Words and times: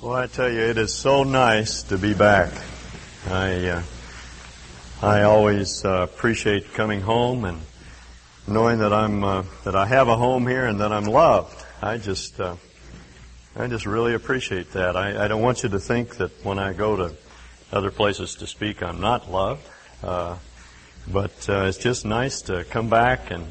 Well, 0.00 0.14
I 0.14 0.28
tell 0.28 0.48
you, 0.48 0.60
it 0.60 0.78
is 0.78 0.94
so 0.94 1.24
nice 1.24 1.82
to 1.84 1.98
be 1.98 2.14
back. 2.14 2.52
I 3.28 3.66
uh, 3.66 3.82
I 5.02 5.22
always 5.22 5.84
uh, 5.84 6.06
appreciate 6.08 6.72
coming 6.72 7.00
home 7.00 7.44
and 7.44 7.60
knowing 8.46 8.78
that 8.78 8.92
I'm 8.92 9.24
uh, 9.24 9.42
that 9.64 9.74
I 9.74 9.86
have 9.86 10.06
a 10.06 10.14
home 10.14 10.46
here 10.46 10.66
and 10.66 10.78
that 10.82 10.92
I'm 10.92 11.06
loved. 11.06 11.64
I 11.82 11.98
just 11.98 12.38
uh, 12.38 12.54
I 13.56 13.66
just 13.66 13.86
really 13.86 14.14
appreciate 14.14 14.70
that. 14.74 14.96
I, 14.96 15.24
I 15.24 15.26
don't 15.26 15.42
want 15.42 15.64
you 15.64 15.68
to 15.70 15.80
think 15.80 16.18
that 16.18 16.30
when 16.44 16.60
I 16.60 16.74
go 16.74 16.94
to 16.94 17.16
other 17.72 17.90
places 17.90 18.36
to 18.36 18.46
speak, 18.46 18.84
I'm 18.84 19.00
not 19.00 19.28
loved. 19.28 19.66
Uh, 20.00 20.36
but 21.12 21.48
uh, 21.48 21.64
it's 21.64 21.78
just 21.78 22.04
nice 22.04 22.42
to 22.42 22.62
come 22.62 22.88
back 22.88 23.32
and 23.32 23.48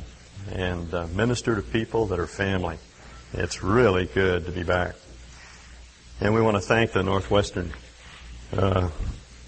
and 0.54 0.94
uh, 0.94 1.08
minister 1.08 1.58
to 1.58 1.62
people 1.62 2.06
that 2.06 2.20
are 2.20 2.28
family. 2.28 2.78
It's 3.34 3.62
really 3.62 4.06
good 4.06 4.46
to 4.46 4.52
be 4.54 4.64
back. 4.64 4.96
And 6.20 6.34
we 6.34 6.42
want 6.42 6.56
to 6.58 6.62
thank 6.62 6.94
the 6.94 7.04
Northwestern 7.04 7.74
uh, 8.52 8.90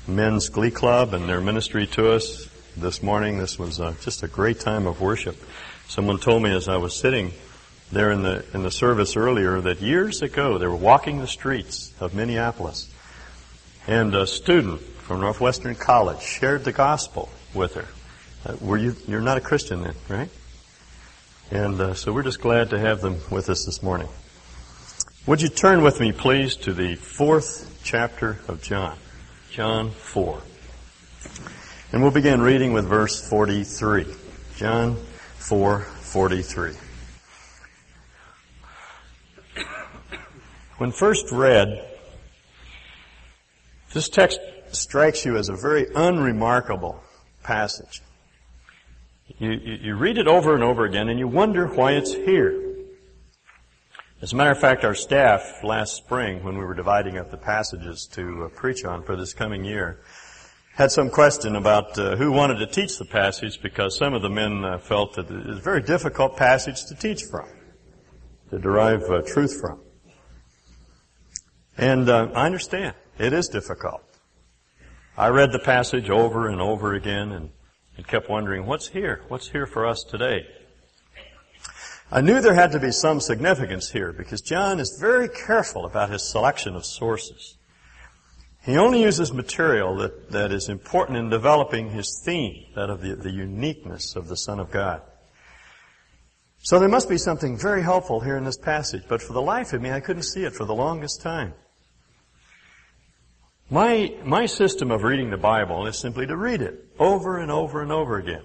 Men's 0.07 0.49
Glee 0.49 0.69
Club 0.69 1.15
and 1.15 1.27
their 1.27 1.41
ministry 1.41 1.87
to 1.87 2.11
us 2.11 2.47
this 2.77 3.01
morning. 3.01 3.39
This 3.39 3.57
was 3.57 3.79
uh, 3.79 3.95
just 4.01 4.21
a 4.21 4.27
great 4.27 4.59
time 4.59 4.85
of 4.85 5.01
worship. 5.01 5.35
Someone 5.87 6.19
told 6.19 6.43
me 6.43 6.55
as 6.55 6.69
I 6.69 6.77
was 6.77 6.95
sitting 6.95 7.33
there 7.91 8.11
in 8.11 8.21
the 8.21 8.45
in 8.53 8.61
the 8.61 8.69
service 8.69 9.15
earlier 9.15 9.59
that 9.61 9.81
years 9.81 10.21
ago 10.21 10.59
they 10.59 10.67
were 10.67 10.75
walking 10.75 11.17
the 11.17 11.25
streets 11.25 11.91
of 11.99 12.13
Minneapolis, 12.13 12.87
and 13.87 14.13
a 14.13 14.27
student 14.27 14.79
from 14.79 15.21
Northwestern 15.21 15.73
College 15.73 16.21
shared 16.21 16.65
the 16.65 16.71
gospel 16.71 17.29
with 17.55 17.73
her. 17.73 17.87
Uh, 18.45 18.57
were 18.61 18.77
you? 18.77 18.95
You're 19.07 19.21
not 19.21 19.37
a 19.37 19.41
Christian 19.41 19.81
then, 19.81 19.95
right? 20.07 20.29
And 21.49 21.81
uh, 21.81 21.93
so 21.95 22.13
we're 22.13 22.21
just 22.21 22.41
glad 22.41 22.69
to 22.69 22.77
have 22.77 23.01
them 23.01 23.17
with 23.31 23.49
us 23.49 23.65
this 23.65 23.81
morning. 23.81 24.07
Would 25.29 25.43
you 25.43 25.47
turn 25.49 25.83
with 25.83 25.99
me, 25.99 26.11
please, 26.11 26.55
to 26.55 26.73
the 26.73 26.95
fourth 26.95 27.81
chapter 27.83 28.39
of 28.47 28.63
John? 28.63 28.97
John 29.51 29.91
4. 29.91 30.41
And 31.91 32.01
we'll 32.01 32.09
begin 32.09 32.41
reading 32.41 32.73
with 32.73 32.87
verse 32.87 33.29
43. 33.29 34.07
John 34.55 34.95
4, 35.37 35.81
43. 35.81 36.73
When 40.79 40.91
first 40.91 41.31
read, 41.31 41.87
this 43.93 44.09
text 44.09 44.39
strikes 44.71 45.25
you 45.25 45.37
as 45.37 45.49
a 45.49 45.55
very 45.55 45.85
unremarkable 45.93 47.03
passage. 47.43 48.01
You, 49.37 49.51
you, 49.51 49.73
you 49.75 49.95
read 49.95 50.17
it 50.17 50.27
over 50.27 50.55
and 50.55 50.63
over 50.63 50.85
again 50.85 51.07
and 51.07 51.19
you 51.19 51.27
wonder 51.27 51.67
why 51.67 51.91
it's 51.91 52.15
here. 52.15 52.68
As 54.21 54.33
a 54.33 54.35
matter 54.35 54.51
of 54.51 54.59
fact, 54.59 54.83
our 54.83 54.95
staff 54.95 55.63
last 55.63 55.95
spring, 55.95 56.43
when 56.43 56.57
we 56.57 56.65
were 56.65 56.73
dividing 56.73 57.17
up 57.17 57.31
the 57.31 57.37
passages 57.37 58.05
to 58.11 58.43
uh, 58.43 58.49
preach 58.49 58.83
on 58.83 59.01
for 59.01 59.15
this 59.15 59.33
coming 59.33 59.63
year, 59.63 60.01
had 60.75 60.91
some 60.91 61.09
question 61.09 61.55
about 61.55 61.97
uh, 61.97 62.17
who 62.17 62.29
wanted 62.29 62.55
to 62.55 62.67
teach 62.67 62.97
the 62.97 63.05
passage 63.05 63.61
because 63.61 63.97
some 63.97 64.13
of 64.13 64.21
the 64.21 64.29
men 64.29 64.65
uh, 64.65 64.77
felt 64.77 65.15
that 65.15 65.31
it 65.31 65.47
is 65.47 65.59
a 65.59 65.61
very 65.61 65.81
difficult 65.81 66.35
passage 66.35 66.83
to 66.87 66.95
teach 66.95 67.23
from, 67.31 67.47
to 68.49 68.59
derive 68.59 69.03
uh, 69.03 69.21
truth 69.21 69.57
from. 69.61 69.79
And 71.77 72.09
uh, 72.09 72.27
I 72.35 72.45
understand. 72.45 72.95
It 73.17 73.31
is 73.31 73.47
difficult. 73.47 74.01
I 75.17 75.29
read 75.29 75.53
the 75.53 75.59
passage 75.59 76.09
over 76.09 76.49
and 76.49 76.59
over 76.59 76.93
again 76.93 77.31
and, 77.31 77.51
and 77.95 78.05
kept 78.05 78.29
wondering, 78.29 78.65
what's 78.65 78.89
here? 78.89 79.23
What's 79.29 79.47
here 79.47 79.65
for 79.65 79.87
us 79.87 80.03
today? 80.03 80.45
I 82.11 82.21
knew 82.21 82.41
there 82.41 82.55
had 82.55 82.71
to 82.71 82.79
be 82.79 82.91
some 82.91 83.19
significance 83.19 83.91
here 83.91 84.11
because 84.11 84.41
John 84.41 84.79
is 84.79 84.97
very 84.99 85.29
careful 85.29 85.85
about 85.85 86.09
his 86.09 86.27
selection 86.27 86.75
of 86.75 86.83
sources. 86.83 87.57
He 88.63 88.77
only 88.77 89.03
uses 89.03 89.31
material 89.31 89.95
that, 89.97 90.31
that 90.31 90.51
is 90.51 90.69
important 90.69 91.17
in 91.17 91.29
developing 91.29 91.91
his 91.91 92.21
theme, 92.25 92.65
that 92.75 92.89
of 92.89 93.01
the, 93.01 93.15
the 93.15 93.31
uniqueness 93.31 94.15
of 94.15 94.27
the 94.27 94.35
Son 94.35 94.59
of 94.59 94.71
God. 94.71 95.01
So 96.61 96.79
there 96.79 96.89
must 96.89 97.07
be 97.07 97.17
something 97.17 97.57
very 97.57 97.83
helpful 97.83 98.19
here 98.19 98.37
in 98.37 98.43
this 98.43 98.57
passage, 98.57 99.03
but 99.07 99.21
for 99.21 99.33
the 99.33 99.41
life 99.41 99.71
of 99.71 99.81
me, 99.81 99.91
I 99.91 100.01
couldn't 100.01 100.23
see 100.23 100.43
it 100.43 100.53
for 100.53 100.65
the 100.65 100.75
longest 100.75 101.21
time. 101.21 101.53
My, 103.69 104.15
my 104.25 104.47
system 104.47 104.89
of 104.89 105.03
reading 105.03 105.29
the 105.29 105.37
Bible 105.37 105.85
is 105.85 105.97
simply 105.97 106.25
to 106.25 106.35
read 106.35 106.61
it 106.61 106.85
over 106.97 107.37
and 107.37 107.51
over 107.51 107.83
and 107.83 107.91
over 107.91 108.17
again. 108.17 108.43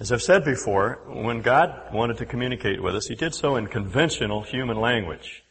As 0.00 0.10
I've 0.10 0.22
said 0.22 0.46
before, 0.46 0.98
when 1.06 1.42
God 1.42 1.92
wanted 1.92 2.16
to 2.18 2.26
communicate 2.26 2.82
with 2.82 2.96
us, 2.96 3.06
He 3.06 3.14
did 3.14 3.34
so 3.34 3.56
in 3.56 3.66
conventional 3.66 4.42
human 4.42 4.78
language. 4.78 5.44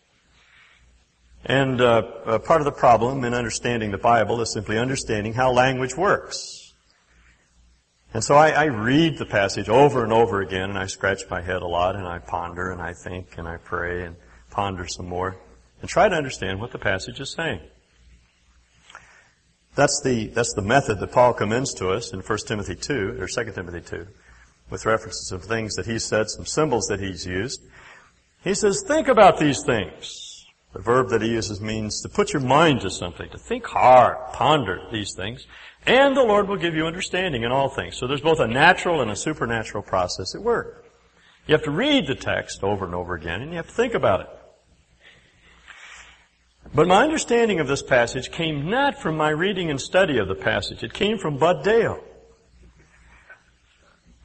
And 1.45 1.79
uh, 1.79 2.01
uh, 2.25 2.39
part 2.39 2.59
of 2.59 2.65
the 2.65 2.71
problem 2.71 3.23
in 3.23 3.35
understanding 3.35 3.91
the 3.91 3.99
Bible 3.99 4.41
is 4.41 4.51
simply 4.51 4.79
understanding 4.79 5.33
how 5.33 5.51
language 5.51 5.95
works. 5.95 6.73
And 8.11 8.23
so 8.23 8.33
I, 8.33 8.49
I 8.49 8.63
read 8.65 9.19
the 9.19 9.25
passage 9.27 9.69
over 9.69 10.03
and 10.03 10.11
over 10.11 10.41
again, 10.41 10.71
and 10.71 10.79
I 10.79 10.87
scratch 10.87 11.29
my 11.29 11.41
head 11.41 11.61
a 11.61 11.67
lot, 11.67 11.95
and 11.95 12.07
I 12.07 12.17
ponder, 12.17 12.71
and 12.71 12.81
I 12.81 12.93
think, 12.93 13.37
and 13.37 13.47
I 13.47 13.57
pray, 13.57 14.03
and 14.03 14.15
ponder 14.49 14.87
some 14.87 15.07
more, 15.07 15.37
and 15.81 15.87
try 15.87 16.09
to 16.09 16.15
understand 16.15 16.59
what 16.59 16.71
the 16.71 16.79
passage 16.79 17.19
is 17.19 17.29
saying. 17.29 17.61
That's 19.75 20.01
the, 20.03 20.25
that's 20.29 20.55
the 20.55 20.63
method 20.63 20.99
that 21.01 21.11
Paul 21.11 21.35
commends 21.35 21.75
to 21.75 21.91
us 21.91 22.13
in 22.13 22.21
1 22.21 22.37
Timothy 22.47 22.73
2, 22.73 23.17
or 23.21 23.27
2 23.27 23.51
Timothy 23.51 23.81
2 23.81 24.07
with 24.69 24.85
references 24.85 25.31
of 25.31 25.43
things 25.43 25.75
that 25.75 25.85
he 25.85 25.99
said, 25.99 26.29
some 26.29 26.45
symbols 26.45 26.87
that 26.87 26.99
he's 26.99 27.25
used. 27.25 27.61
He 28.43 28.53
says, 28.53 28.83
think 28.87 29.07
about 29.07 29.39
these 29.39 29.63
things. 29.63 30.45
The 30.73 30.79
verb 30.79 31.09
that 31.09 31.21
he 31.21 31.29
uses 31.29 31.59
means 31.59 32.01
to 32.01 32.09
put 32.09 32.31
your 32.31 32.43
mind 32.43 32.81
to 32.81 32.91
something, 32.91 33.29
to 33.31 33.37
think 33.37 33.65
hard, 33.65 34.17
ponder 34.33 34.79
these 34.91 35.13
things, 35.13 35.47
and 35.85 36.15
the 36.15 36.23
Lord 36.23 36.47
will 36.47 36.57
give 36.57 36.75
you 36.75 36.85
understanding 36.85 37.43
in 37.43 37.51
all 37.51 37.69
things. 37.69 37.97
So 37.97 38.05
there's 38.05 38.21
both 38.21 38.39
a 38.39 38.47
natural 38.47 39.01
and 39.01 39.09
a 39.09 39.15
supernatural 39.15 39.83
process 39.83 40.35
at 40.35 40.41
work. 40.41 40.85
You 41.47 41.53
have 41.53 41.63
to 41.63 41.71
read 41.71 42.05
the 42.05 42.15
text 42.15 42.63
over 42.63 42.85
and 42.85 42.93
over 42.93 43.15
again, 43.15 43.41
and 43.41 43.49
you 43.49 43.57
have 43.57 43.67
to 43.67 43.73
think 43.73 43.95
about 43.95 44.21
it. 44.21 44.29
But 46.75 46.87
my 46.87 47.01
understanding 47.01 47.59
of 47.59 47.67
this 47.67 47.81
passage 47.81 48.31
came 48.31 48.69
not 48.69 49.01
from 49.01 49.17
my 49.17 49.29
reading 49.29 49.71
and 49.71 49.81
study 49.81 50.19
of 50.19 50.27
the 50.27 50.35
passage. 50.35 50.83
It 50.83 50.93
came 50.93 51.17
from 51.17 51.39
Bud 51.39 51.63
Dale. 51.63 51.99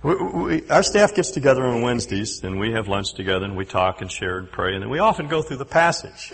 We, 0.04 0.14
we, 0.14 0.68
our 0.68 0.82
staff 0.82 1.14
gets 1.14 1.30
together 1.30 1.64
on 1.64 1.80
Wednesdays 1.80 2.44
and 2.44 2.60
we 2.60 2.72
have 2.72 2.88
lunch 2.88 3.14
together 3.14 3.46
and 3.46 3.56
we 3.56 3.64
talk 3.64 4.02
and 4.02 4.12
share 4.12 4.36
and 4.36 4.50
pray 4.50 4.74
and 4.74 4.82
then 4.82 4.90
we 4.90 4.98
often 4.98 5.28
go 5.28 5.40
through 5.40 5.56
the 5.56 5.64
passage. 5.64 6.30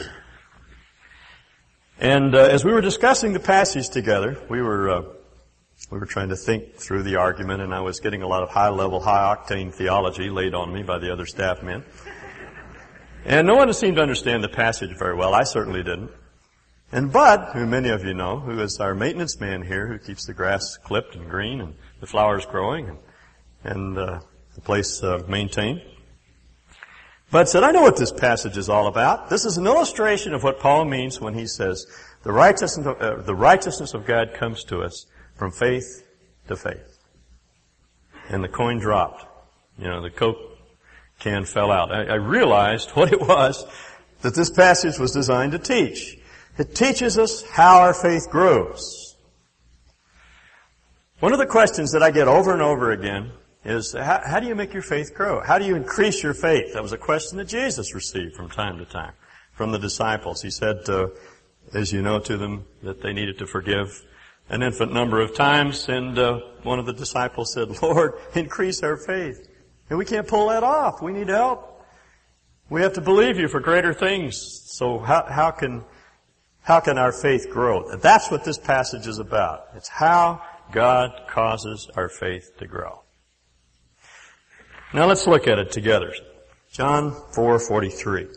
And 2.00 2.34
uh, 2.34 2.41
as 2.41 2.64
we 2.64 2.72
were 2.72 2.81
discussing 2.81 3.32
the 3.32 3.38
passage 3.38 3.88
together, 3.88 4.36
we 4.48 4.60
were 4.60 4.91
uh, 4.91 5.03
we 5.91 5.98
were 5.98 6.06
trying 6.06 6.31
to 6.31 6.36
think 6.36 6.76
through 6.76 7.04
the 7.04 7.16
argument, 7.16 7.62
and 7.62 7.75
I 7.75 7.81
was 7.81 8.00
getting 8.00 8.22
a 8.22 8.26
lot 8.26 8.42
of 8.42 8.50
high-level, 8.50 9.00
high-octane 9.00 9.72
theology 9.72 10.31
laid 10.31 10.54
on 10.54 10.72
me 10.72 10.82
by 10.82 10.98
the 10.98 11.12
other 11.12 11.26
staff 11.26 11.62
men. 11.62 11.84
And 13.25 13.47
no 13.47 13.54
one 13.54 13.72
seemed 13.72 13.97
to 13.97 14.02
understand 14.02 14.44
the 14.44 14.48
passage 14.48 14.97
very 14.97 15.14
well. 15.14 15.34
I 15.34 15.44
certainly 15.44 15.82
didn't. 15.82 16.10
And 16.92 17.12
Bud, 17.12 17.54
who 17.54 17.66
many 17.66 17.88
of 17.88 18.04
you 18.04 18.14
know, 18.14 18.41
who 18.41 18.60
is 18.60 18.78
our 18.78 18.94
maintenance 18.94 19.41
man 19.41 19.62
here, 19.62 19.87
who 19.87 19.98
keeps 19.98 20.26
the 20.26 20.34
grass 20.34 20.76
clipped 20.76 21.16
and 21.16 21.28
green 21.31 21.60
and 21.60 21.75
the 22.00 22.06
flowers 22.06 22.47
growing, 22.47 22.88
and 22.88 22.98
and 23.65 23.98
uh, 23.98 24.21
the 24.54 24.60
place 24.60 25.03
uh, 25.03 25.22
maintained. 25.28 25.82
Bud 27.31 27.48
said, 27.48 27.62
I 27.62 27.71
know 27.71 27.82
what 27.82 27.97
this 27.97 28.12
passage 28.12 28.56
is 28.56 28.69
all 28.69 28.88
about. 28.88 29.31
This 29.31 29.44
is 29.44 29.56
an 29.56 29.66
illustration 29.66 30.34
of 30.34 30.43
what 30.43 30.59
Paul 30.59 30.84
means 30.84 31.21
when 31.21 31.34
he 31.34 31.47
says, 31.47 31.87
the 32.22 32.32
righteousness 32.32 32.87
of, 32.87 33.00
uh, 33.00 33.22
the 33.22 33.34
righteousness 33.34 33.94
of 33.94 34.04
God 34.04 34.34
comes 34.34 34.65
to 34.65 34.81
us 34.81 35.06
from 35.37 35.53
faith 35.53 36.04
to 36.49 36.56
faith. 36.56 36.99
And 38.28 38.43
the 38.43 38.49
coin 38.49 38.78
dropped. 38.78 39.25
You 39.78 39.87
know, 39.87 40.03
the 40.03 40.10
Coke 40.10 40.37
can 41.20 41.44
fell 41.44 41.70
out. 41.70 41.93
I, 41.93 42.04
I 42.04 42.15
realized 42.15 42.91
what 42.94 43.12
it 43.12 43.20
was 43.20 43.65
that 44.22 44.34
this 44.34 44.50
passage 44.50 44.99
was 44.99 45.12
designed 45.12 45.52
to 45.52 45.58
teach. 45.58 46.19
It 46.58 46.75
teaches 46.75 47.17
us 47.17 47.43
how 47.43 47.81
our 47.81 47.94
faith 47.94 48.29
grows. 48.29 49.17
One 51.20 51.32
of 51.32 51.38
the 51.38 51.46
questions 51.46 51.93
that 51.93 52.02
I 52.02 52.11
get 52.11 52.29
over 52.29 52.52
and 52.52 52.61
over 52.61 52.90
again 52.90 53.32
is 53.65 53.93
how, 53.93 54.21
how, 54.25 54.41
do 54.41 54.47
you 54.47 54.55
make 54.55 54.73
your 54.73 54.83
faith 54.83 55.15
grow? 55.15 55.41
How 55.41 55.59
do 55.59 55.67
you 55.67 55.77
increase 55.77 56.23
your 56.23 56.35
faith? 56.35 56.73
That 56.75 56.83
was 56.83 56.93
a 56.93 56.99
question 56.99 57.39
that 57.39 57.49
Jesus 57.49 57.95
received 57.95 58.35
from 58.35 58.49
time 58.49 58.79
to 58.79 58.85
time 58.85 59.12
from 59.53 59.73
the 59.73 59.79
disciples. 59.79 60.41
He 60.41 60.51
said, 60.51 60.89
uh, 60.89 61.09
as 61.75 61.93
you 61.93 62.01
know, 62.01 62.19
to 62.21 62.37
them 62.37 62.65
that 62.83 63.03
they 63.03 63.12
needed 63.12 63.39
to 63.39 63.47
forgive 63.47 64.03
an 64.49 64.62
infinite 64.62 64.93
number 64.93 65.21
of 65.21 65.35
times, 65.35 65.89
and 65.89 66.19
uh, 66.19 66.41
one 66.62 66.79
of 66.79 66.87
the 66.87 66.93
disciples 66.93 67.53
said, 67.53 67.69
Lord, 67.83 68.15
increase 68.35 68.83
our 68.83 68.97
faith. 68.97 69.49
And 69.89 69.99
we 69.99 70.05
can't 70.05 70.27
pull 70.27 70.49
that 70.49 70.62
off. 70.62 71.03
We 71.03 71.12
need 71.12 71.29
help. 71.29 71.85
We 72.69 72.83
have 72.83 72.95
to 72.95 73.01
believe 73.01 73.39
you 73.39 73.49
for 73.49 73.61
greater 73.61 73.93
things. 73.93 74.41
So 74.65 74.99
how, 74.99 75.27
how 75.29 75.51
can 75.51 75.85
how 76.62 76.81
can 76.81 76.99
our 76.99 77.12
faith 77.12 77.49
grow? 77.51 77.97
That's 77.97 78.31
what 78.31 78.45
this 78.45 78.59
passage 78.59 79.07
is 79.07 79.19
about. 79.19 79.69
It's 79.75 79.89
how 79.89 80.43
God 80.71 81.23
causes 81.29 81.91
our 81.97 82.09
faith 82.09 82.53
to 82.59 82.67
grow. 82.67 83.03
Now 84.92 85.06
let's 85.06 85.26
look 85.26 85.46
at 85.46 85.58
it 85.58 85.70
together. 85.70 86.12
John 86.72 87.12
4:43. 87.32 88.28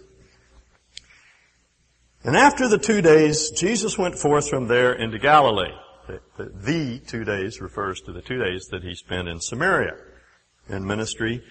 And 2.23 2.37
after 2.37 2.67
the 2.67 2.77
two 2.77 3.01
days, 3.01 3.51
Jesus 3.51 3.97
went 3.97 4.17
forth 4.17 4.49
from 4.49 4.67
there 4.67 4.93
into 4.93 5.19
Galilee. 5.19 5.73
The, 6.07 6.21
the, 6.37 6.45
the, 6.45 6.99
two 6.99 7.23
days 7.23 7.59
refers 7.59 8.01
to 8.01 8.11
the 8.11 8.21
two 8.21 8.37
days 8.37 8.67
that 8.67 8.83
he 8.83 8.95
spent 8.95 9.27
in 9.27 9.39
Samaria 9.39 9.95
in 10.69 10.85
ministry 10.85 11.43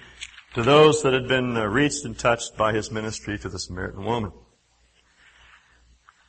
to 0.55 0.63
those 0.63 1.03
that 1.03 1.13
had 1.13 1.29
been 1.29 1.57
uh, 1.57 1.67
reached 1.67 2.05
and 2.05 2.19
touched 2.19 2.57
by 2.57 2.73
his 2.73 2.91
ministry 2.91 3.39
to 3.39 3.49
the 3.49 3.59
Samaritan 3.59 4.05
woman. 4.05 4.33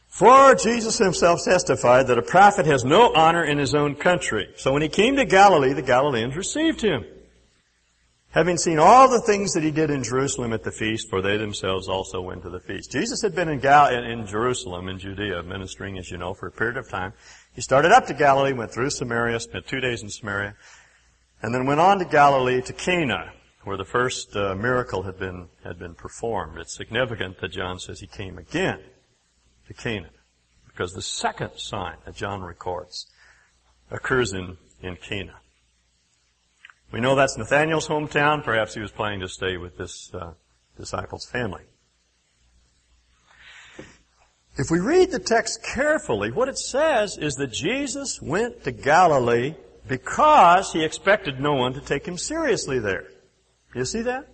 For 0.07 0.55
Jesus 0.55 0.97
himself 0.97 1.43
testified 1.43 2.07
that 2.07 2.17
a 2.17 2.21
prophet 2.21 2.65
has 2.65 2.85
no 2.85 3.13
honor 3.13 3.43
in 3.43 3.57
his 3.57 3.73
own 3.73 3.95
country. 3.95 4.49
So 4.57 4.71
when 4.71 4.81
he 4.81 4.89
came 4.89 5.15
to 5.15 5.25
Galilee, 5.25 5.73
the 5.73 5.81
Galileans 5.81 6.35
received 6.35 6.81
him. 6.81 7.03
Having 8.33 8.57
seen 8.57 8.79
all 8.79 9.07
the 9.07 9.21
things 9.21 9.53
that 9.53 9.61
he 9.61 9.69
did 9.69 9.91
in 9.91 10.03
Jerusalem 10.03 10.53
at 10.53 10.63
the 10.63 10.71
feast, 10.71 11.07
for 11.07 11.21
they 11.21 11.37
themselves 11.37 11.87
also 11.87 12.19
went 12.19 12.41
to 12.41 12.49
the 12.49 12.59
feast. 12.59 12.91
Jesus 12.91 13.21
had 13.21 13.35
been 13.35 13.47
in, 13.47 13.59
Gal- 13.59 13.93
in 13.93 14.25
Jerusalem, 14.25 14.89
in 14.89 14.97
Judea, 14.97 15.43
ministering, 15.43 15.99
as 15.99 16.09
you 16.09 16.17
know, 16.17 16.33
for 16.33 16.47
a 16.47 16.51
period 16.51 16.77
of 16.77 16.89
time. 16.89 17.13
He 17.53 17.61
started 17.61 17.91
up 17.91 18.07
to 18.07 18.15
Galilee, 18.15 18.53
went 18.53 18.73
through 18.73 18.89
Samaria, 18.89 19.39
spent 19.39 19.67
two 19.67 19.79
days 19.79 20.01
in 20.01 20.09
Samaria, 20.09 20.55
and 21.43 21.53
then 21.53 21.67
went 21.67 21.79
on 21.79 21.99
to 21.99 22.05
Galilee 22.05 22.59
to 22.63 22.73
Cana, 22.73 23.33
where 23.65 23.77
the 23.77 23.85
first 23.85 24.35
uh, 24.35 24.55
miracle 24.55 25.03
had 25.03 25.19
been 25.19 25.49
had 25.63 25.77
been 25.77 25.93
performed. 25.93 26.57
It's 26.57 26.75
significant 26.75 27.39
that 27.39 27.51
John 27.51 27.77
says 27.77 27.99
he 27.99 28.07
came 28.07 28.39
again 28.39 28.79
to 29.67 29.75
Cana, 29.75 30.09
because 30.65 30.93
the 30.93 31.03
second 31.03 31.51
sign 31.57 31.97
that 32.05 32.15
John 32.15 32.41
records 32.41 33.05
occurs 33.91 34.33
in 34.33 34.57
in 34.81 34.95
Cana. 34.95 35.35
We 36.93 37.01
know 37.01 37.15
that's 37.15 37.39
Nathanael's 37.39 37.87
hometown. 37.87 38.43
Perhaps 38.43 38.75
he 38.75 38.79
was 38.79 38.91
planning 38.91 39.21
to 39.21 39.27
stay 39.27 39.57
with 39.57 39.79
this 39.79 40.13
uh, 40.13 40.33
disciple's 40.77 41.25
family. 41.25 41.63
If 44.57 44.69
we 44.69 44.79
read 44.79 45.09
the 45.09 45.17
text 45.17 45.63
carefully, 45.63 46.29
what 46.29 46.49
it 46.49 46.59
says 46.59 47.17
is 47.17 47.33
that 47.35 47.51
Jesus 47.51 48.21
went 48.21 48.63
to 48.65 48.71
Galilee 48.71 49.55
because 49.87 50.71
he 50.71 50.85
expected 50.85 51.39
no 51.39 51.55
one 51.55 51.73
to 51.73 51.81
take 51.81 52.05
him 52.05 52.15
seriously 52.15 52.77
there. 52.77 53.07
You 53.73 53.85
see 53.85 54.03
that? 54.03 54.27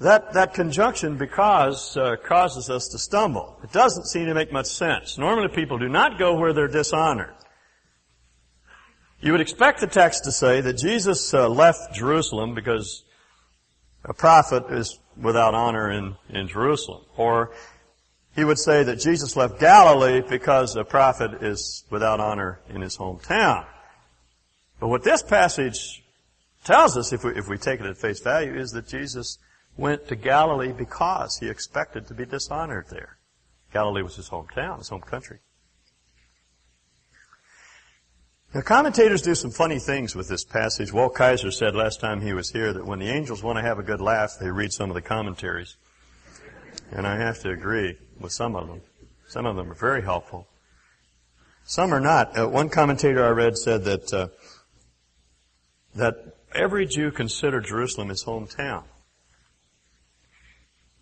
That, 0.00 0.32
that 0.32 0.52
conjunction 0.52 1.16
because 1.16 1.96
uh, 1.96 2.16
causes 2.16 2.70
us 2.70 2.88
to 2.88 2.98
stumble. 2.98 3.60
It 3.62 3.70
doesn't 3.70 4.06
seem 4.06 4.26
to 4.26 4.34
make 4.34 4.52
much 4.52 4.66
sense. 4.66 5.16
Normally 5.16 5.46
people 5.46 5.78
do 5.78 5.88
not 5.88 6.18
go 6.18 6.34
where 6.34 6.52
they're 6.52 6.66
dishonored. 6.66 7.34
You 9.24 9.32
would 9.32 9.40
expect 9.40 9.80
the 9.80 9.86
text 9.86 10.24
to 10.24 10.32
say 10.32 10.60
that 10.60 10.74
Jesus 10.74 11.32
uh, 11.32 11.48
left 11.48 11.94
Jerusalem 11.94 12.54
because 12.54 13.04
a 14.04 14.12
prophet 14.12 14.64
is 14.68 14.98
without 15.16 15.54
honor 15.54 15.90
in, 15.90 16.16
in 16.28 16.46
Jerusalem. 16.46 17.06
Or 17.16 17.50
he 18.36 18.44
would 18.44 18.58
say 18.58 18.82
that 18.82 19.00
Jesus 19.00 19.34
left 19.34 19.58
Galilee 19.58 20.20
because 20.28 20.76
a 20.76 20.84
prophet 20.84 21.42
is 21.42 21.84
without 21.88 22.20
honor 22.20 22.60
in 22.68 22.82
his 22.82 22.98
hometown. 22.98 23.64
But 24.78 24.88
what 24.88 25.04
this 25.04 25.22
passage 25.22 26.04
tells 26.62 26.94
us, 26.94 27.14
if 27.14 27.24
we, 27.24 27.34
if 27.34 27.48
we 27.48 27.56
take 27.56 27.80
it 27.80 27.86
at 27.86 27.96
face 27.96 28.20
value, 28.20 28.54
is 28.54 28.72
that 28.72 28.86
Jesus 28.86 29.38
went 29.78 30.06
to 30.08 30.16
Galilee 30.16 30.72
because 30.72 31.38
he 31.38 31.48
expected 31.48 32.06
to 32.08 32.14
be 32.14 32.26
dishonored 32.26 32.88
there. 32.90 33.16
Galilee 33.72 34.02
was 34.02 34.16
his 34.16 34.28
hometown, 34.28 34.80
his 34.80 34.90
home 34.90 35.00
country. 35.00 35.38
Now, 38.54 38.60
commentators 38.60 39.20
do 39.20 39.34
some 39.34 39.50
funny 39.50 39.80
things 39.80 40.14
with 40.14 40.28
this 40.28 40.44
passage. 40.44 40.92
Walt 40.92 41.16
Kaiser 41.16 41.50
said 41.50 41.74
last 41.74 41.98
time 41.98 42.20
he 42.20 42.32
was 42.32 42.50
here 42.50 42.72
that 42.72 42.86
when 42.86 43.00
the 43.00 43.08
angels 43.08 43.42
want 43.42 43.58
to 43.58 43.62
have 43.62 43.80
a 43.80 43.82
good 43.82 44.00
laugh, 44.00 44.34
they 44.40 44.48
read 44.48 44.72
some 44.72 44.90
of 44.90 44.94
the 44.94 45.02
commentaries. 45.02 45.76
And 46.92 47.04
I 47.04 47.16
have 47.16 47.40
to 47.40 47.50
agree 47.50 47.98
with 48.20 48.30
some 48.30 48.54
of 48.54 48.68
them. 48.68 48.80
Some 49.26 49.44
of 49.44 49.56
them 49.56 49.72
are 49.72 49.74
very 49.74 50.02
helpful. 50.02 50.46
Some 51.64 51.92
are 51.92 52.00
not. 52.00 52.38
Uh, 52.38 52.48
one 52.48 52.68
commentator 52.68 53.24
I 53.24 53.30
read 53.30 53.58
said 53.58 53.84
that 53.84 54.12
uh, 54.12 54.28
that 55.96 56.14
every 56.54 56.86
Jew 56.86 57.10
considered 57.10 57.64
Jerusalem 57.64 58.08
his 58.08 58.24
hometown. 58.24 58.84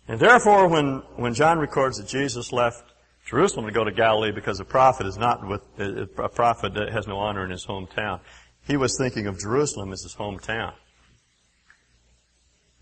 And 0.07 0.19
therefore, 0.19 0.67
when, 0.67 1.03
when 1.17 1.33
John 1.33 1.59
records 1.59 1.97
that 1.97 2.07
Jesus 2.07 2.51
left 2.51 2.92
Jerusalem 3.25 3.65
to 3.65 3.71
go 3.71 3.83
to 3.83 3.91
Galilee 3.91 4.31
because 4.31 4.59
a 4.59 4.65
prophet 4.65 5.07
is 5.07 5.17
not 5.17 5.47
with, 5.47 5.61
a 5.79 6.29
prophet 6.29 6.75
has 6.91 7.07
no 7.07 7.17
honor 7.17 7.45
in 7.45 7.51
his 7.51 7.65
hometown, 7.65 8.19
he 8.67 8.77
was 8.77 8.97
thinking 8.97 9.27
of 9.27 9.39
Jerusalem 9.39 9.91
as 9.91 10.03
his 10.03 10.15
hometown. 10.15 10.73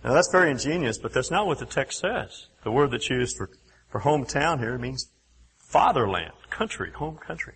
Now 0.03 0.13
that's 0.13 0.31
very 0.31 0.49
ingenious, 0.49 0.97
but 0.97 1.13
that's 1.13 1.31
not 1.31 1.45
what 1.45 1.59
the 1.59 1.65
text 1.65 1.99
says. 1.99 2.47
The 2.63 2.71
word 2.71 2.91
that's 2.91 3.09
used 3.09 3.38
for, 3.38 3.49
for 3.89 4.01
hometown 4.01 4.59
here 4.59 4.77
means 4.77 5.11
fatherland, 5.57 6.33
country, 6.49 6.91
home 6.91 7.17
country. 7.17 7.53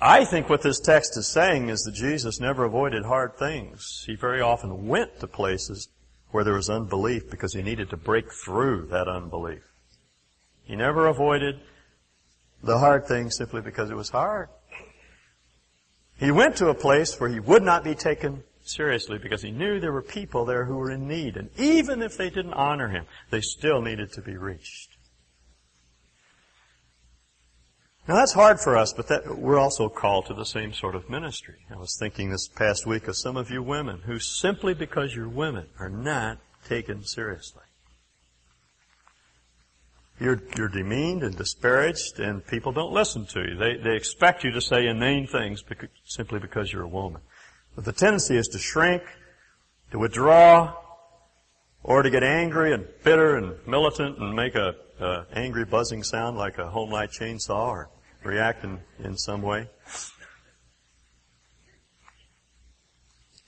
I 0.00 0.24
think 0.24 0.48
what 0.48 0.62
this 0.62 0.80
text 0.80 1.16
is 1.16 1.28
saying 1.28 1.68
is 1.68 1.82
that 1.82 1.94
Jesus 1.94 2.40
never 2.40 2.64
avoided 2.64 3.04
hard 3.04 3.36
things. 3.36 4.02
He 4.06 4.16
very 4.16 4.40
often 4.40 4.88
went 4.88 5.20
to 5.20 5.28
places 5.28 5.88
where 6.30 6.42
there 6.42 6.54
was 6.54 6.70
unbelief 6.70 7.30
because 7.30 7.52
he 7.52 7.62
needed 7.62 7.90
to 7.90 7.96
break 7.96 8.32
through 8.44 8.88
that 8.90 9.06
unbelief. 9.06 9.62
He 10.64 10.76
never 10.76 11.06
avoided 11.06 11.60
the 12.62 12.78
hard 12.78 13.06
things 13.06 13.36
simply 13.36 13.60
because 13.60 13.90
it 13.90 13.96
was 13.96 14.10
hard. 14.10 14.48
He 16.18 16.30
went 16.30 16.56
to 16.56 16.68
a 16.68 16.74
place 16.74 17.18
where 17.18 17.30
he 17.30 17.40
would 17.40 17.62
not 17.62 17.82
be 17.82 17.94
taken 17.94 18.44
seriously 18.64 19.18
because 19.18 19.42
he 19.42 19.50
knew 19.50 19.80
there 19.80 19.92
were 19.92 20.02
people 20.02 20.44
there 20.44 20.64
who 20.64 20.76
were 20.76 20.90
in 20.90 21.08
need. 21.08 21.36
And 21.36 21.50
even 21.58 22.02
if 22.02 22.16
they 22.16 22.30
didn't 22.30 22.54
honor 22.54 22.88
him, 22.88 23.06
they 23.30 23.40
still 23.40 23.82
needed 23.82 24.12
to 24.12 24.22
be 24.22 24.36
reached. 24.36 24.90
Now 28.06 28.14
that's 28.16 28.32
hard 28.32 28.60
for 28.60 28.76
us, 28.76 28.92
but 28.92 29.08
that, 29.08 29.38
we're 29.38 29.58
also 29.58 29.88
called 29.88 30.26
to 30.26 30.34
the 30.34 30.44
same 30.44 30.72
sort 30.72 30.96
of 30.96 31.08
ministry. 31.08 31.54
I 31.70 31.76
was 31.76 31.96
thinking 31.98 32.30
this 32.30 32.48
past 32.48 32.84
week 32.84 33.06
of 33.06 33.16
some 33.16 33.36
of 33.36 33.50
you 33.50 33.62
women 33.62 34.00
who 34.06 34.18
simply 34.18 34.74
because 34.74 35.14
you're 35.14 35.28
women 35.28 35.66
are 35.78 35.88
not 35.88 36.38
taken 36.68 37.04
seriously. 37.04 37.62
You're, 40.22 40.40
you're 40.56 40.68
demeaned 40.68 41.24
and 41.24 41.36
disparaged 41.36 42.20
and 42.20 42.46
people 42.46 42.70
don't 42.70 42.92
listen 42.92 43.26
to 43.26 43.40
you. 43.40 43.56
They, 43.56 43.76
they 43.76 43.96
expect 43.96 44.44
you 44.44 44.52
to 44.52 44.60
say 44.60 44.86
inane 44.86 45.26
things 45.26 45.62
because, 45.62 45.88
simply 46.04 46.38
because 46.38 46.72
you're 46.72 46.84
a 46.84 46.88
woman. 46.88 47.22
But 47.74 47.84
the 47.84 47.92
tendency 47.92 48.36
is 48.36 48.46
to 48.48 48.58
shrink, 48.58 49.02
to 49.90 49.98
withdraw, 49.98 50.74
or 51.82 52.02
to 52.02 52.10
get 52.10 52.22
angry 52.22 52.72
and 52.72 52.86
bitter 53.02 53.36
and 53.36 53.56
militant 53.66 54.18
and 54.18 54.34
make 54.34 54.54
a, 54.54 54.76
a 55.00 55.26
angry 55.34 55.64
buzzing 55.64 56.04
sound 56.04 56.36
like 56.36 56.58
a 56.58 56.70
Homelite 56.70 57.10
chainsaw 57.10 57.68
or 57.68 57.90
react 58.22 58.62
in, 58.62 58.78
in 59.02 59.16
some 59.16 59.42
way. 59.42 59.68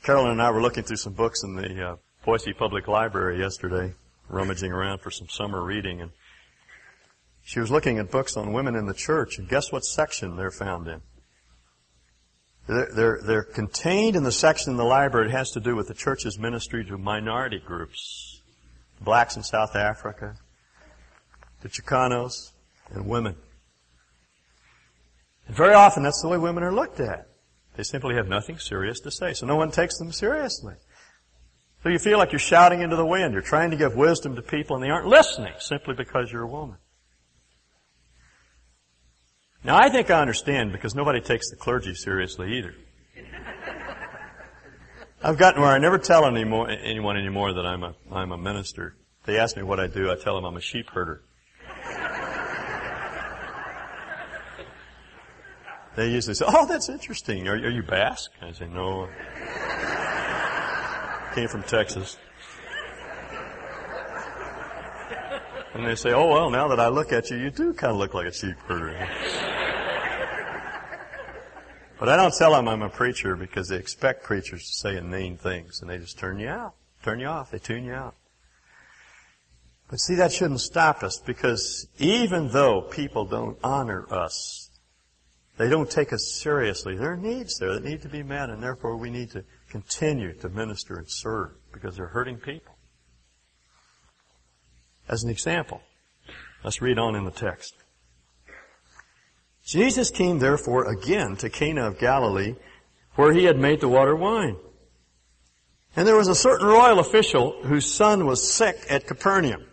Carolyn 0.02 0.32
and 0.32 0.42
I 0.42 0.50
were 0.50 0.60
looking 0.60 0.82
through 0.82 0.96
some 0.96 1.12
books 1.12 1.44
in 1.44 1.54
the 1.54 1.90
uh, 1.90 1.96
Boise 2.24 2.52
Public 2.52 2.88
Library 2.88 3.38
yesterday, 3.38 3.94
rummaging 4.28 4.72
around 4.72 4.98
for 5.00 5.10
some 5.10 5.28
summer 5.28 5.62
reading, 5.62 6.00
and 6.00 6.10
she 7.44 7.60
was 7.60 7.70
looking 7.70 7.98
at 7.98 8.10
books 8.10 8.36
on 8.38 8.54
women 8.54 8.74
in 8.74 8.86
the 8.86 8.94
church, 8.94 9.38
and 9.38 9.46
guess 9.46 9.70
what 9.70 9.84
section 9.84 10.36
they're 10.36 10.50
found 10.50 10.88
in? 10.88 11.02
They're, 12.66 12.88
they're, 12.94 13.20
they're 13.22 13.42
contained 13.42 14.16
in 14.16 14.22
the 14.22 14.32
section 14.32 14.72
in 14.72 14.76
the 14.78 14.84
library 14.84 15.28
that 15.28 15.36
has 15.36 15.50
to 15.50 15.60
do 15.60 15.76
with 15.76 15.86
the 15.86 15.94
church's 15.94 16.38
ministry 16.38 16.84
to 16.86 16.96
minority 16.96 17.58
groups. 17.58 18.40
Blacks 18.98 19.36
in 19.36 19.42
South 19.42 19.76
Africa, 19.76 20.36
the 21.60 21.68
Chicanos, 21.68 22.52
and 22.90 23.06
women. 23.06 23.36
And 25.46 25.54
very 25.54 25.74
often 25.74 26.02
that's 26.02 26.22
the 26.22 26.28
way 26.28 26.38
women 26.38 26.62
are 26.62 26.72
looked 26.72 27.00
at. 27.00 27.28
They 27.76 27.82
simply 27.82 28.14
have 28.14 28.28
nothing 28.28 28.58
serious 28.58 29.00
to 29.00 29.10
say, 29.10 29.34
so 29.34 29.46
no 29.46 29.56
one 29.56 29.70
takes 29.70 29.98
them 29.98 30.12
seriously. 30.12 30.74
So 31.82 31.90
you 31.90 31.98
feel 31.98 32.16
like 32.16 32.32
you're 32.32 32.38
shouting 32.38 32.80
into 32.80 32.96
the 32.96 33.04
wind. 33.04 33.34
You're 33.34 33.42
trying 33.42 33.70
to 33.72 33.76
give 33.76 33.94
wisdom 33.94 34.36
to 34.36 34.42
people 34.42 34.76
and 34.76 34.82
they 34.82 34.88
aren't 34.88 35.08
listening 35.08 35.52
simply 35.58 35.94
because 35.94 36.32
you're 36.32 36.44
a 36.44 36.48
woman. 36.48 36.78
Now 39.64 39.78
I 39.78 39.88
think 39.88 40.10
I 40.10 40.20
understand 40.20 40.72
because 40.72 40.94
nobody 40.94 41.22
takes 41.22 41.48
the 41.48 41.56
clergy 41.56 41.94
seriously 41.94 42.58
either. 42.58 42.74
I've 45.22 45.38
gotten 45.38 45.62
where 45.62 45.70
I 45.70 45.78
never 45.78 45.96
tell 45.96 46.26
anymore, 46.26 46.68
anyone 46.68 47.16
anymore 47.16 47.54
that 47.54 47.64
I'm 47.64 47.82
a, 47.82 47.94
I'm 48.12 48.30
a 48.30 48.36
minister. 48.36 48.94
They 49.24 49.38
ask 49.38 49.56
me 49.56 49.62
what 49.62 49.80
I 49.80 49.86
do, 49.86 50.10
I 50.12 50.16
tell 50.16 50.34
them 50.34 50.44
I'm 50.44 50.58
a 50.58 50.60
sheep 50.60 50.90
herder. 50.90 51.22
they 55.96 56.10
usually 56.10 56.34
say, 56.34 56.44
oh, 56.46 56.66
that's 56.66 56.90
interesting. 56.90 57.48
Are, 57.48 57.54
are 57.54 57.70
you 57.70 57.82
Basque? 57.82 58.32
I 58.42 58.52
say, 58.52 58.66
no. 58.66 59.08
Came 61.34 61.48
from 61.48 61.62
Texas. 61.62 62.18
And 65.72 65.84
they 65.84 65.96
say, 65.96 66.12
oh 66.12 66.28
well, 66.28 66.50
now 66.50 66.68
that 66.68 66.78
I 66.78 66.88
look 66.88 67.12
at 67.12 67.30
you, 67.30 67.36
you 67.36 67.50
do 67.50 67.72
kind 67.72 67.92
of 67.92 67.98
look 67.98 68.14
like 68.14 68.26
a 68.26 68.32
sheep 68.32 68.56
herder. 68.68 69.08
But 71.98 72.08
I 72.08 72.16
don't 72.16 72.34
tell 72.34 72.52
them 72.52 72.68
I'm 72.68 72.82
a 72.82 72.88
preacher 72.88 73.36
because 73.36 73.68
they 73.68 73.76
expect 73.76 74.24
preachers 74.24 74.66
to 74.66 74.72
say 74.72 74.96
inane 74.96 75.36
things 75.36 75.80
and 75.80 75.88
they 75.88 75.98
just 75.98 76.18
turn 76.18 76.38
you 76.38 76.48
out, 76.48 76.74
turn 77.02 77.20
you 77.20 77.26
off, 77.26 77.50
they 77.50 77.58
tune 77.58 77.84
you 77.84 77.92
out. 77.92 78.14
But 79.88 80.00
see, 80.00 80.16
that 80.16 80.32
shouldn't 80.32 80.60
stop 80.60 81.02
us 81.02 81.18
because 81.18 81.86
even 81.98 82.48
though 82.48 82.82
people 82.82 83.26
don't 83.26 83.58
honor 83.62 84.12
us, 84.12 84.70
they 85.56 85.68
don't 85.68 85.88
take 85.88 86.12
us 86.12 86.32
seriously. 86.32 86.96
There 86.96 87.12
are 87.12 87.16
needs 87.16 87.58
there 87.58 87.74
that 87.74 87.84
need 87.84 88.02
to 88.02 88.08
be 88.08 88.24
met 88.24 88.50
and 88.50 88.60
therefore 88.60 88.96
we 88.96 89.10
need 89.10 89.30
to 89.32 89.44
continue 89.68 90.32
to 90.38 90.48
minister 90.48 90.96
and 90.96 91.08
serve 91.08 91.52
because 91.72 91.96
they're 91.96 92.08
hurting 92.08 92.38
people. 92.38 92.74
As 95.08 95.22
an 95.22 95.30
example, 95.30 95.80
let's 96.64 96.82
read 96.82 96.98
on 96.98 97.14
in 97.14 97.24
the 97.24 97.30
text. 97.30 97.83
Jesus 99.64 100.10
came 100.10 100.38
therefore 100.38 100.90
again 100.90 101.36
to 101.36 101.48
Cana 101.48 101.86
of 101.86 101.98
Galilee 101.98 102.54
where 103.14 103.32
he 103.32 103.44
had 103.44 103.58
made 103.58 103.80
the 103.80 103.88
water 103.88 104.14
wine. 104.14 104.56
And 105.96 106.06
there 106.06 106.16
was 106.16 106.28
a 106.28 106.34
certain 106.34 106.66
royal 106.66 106.98
official 106.98 107.62
whose 107.62 107.90
son 107.90 108.26
was 108.26 108.52
sick 108.52 108.76
at 108.90 109.06
Capernaum. 109.06 109.64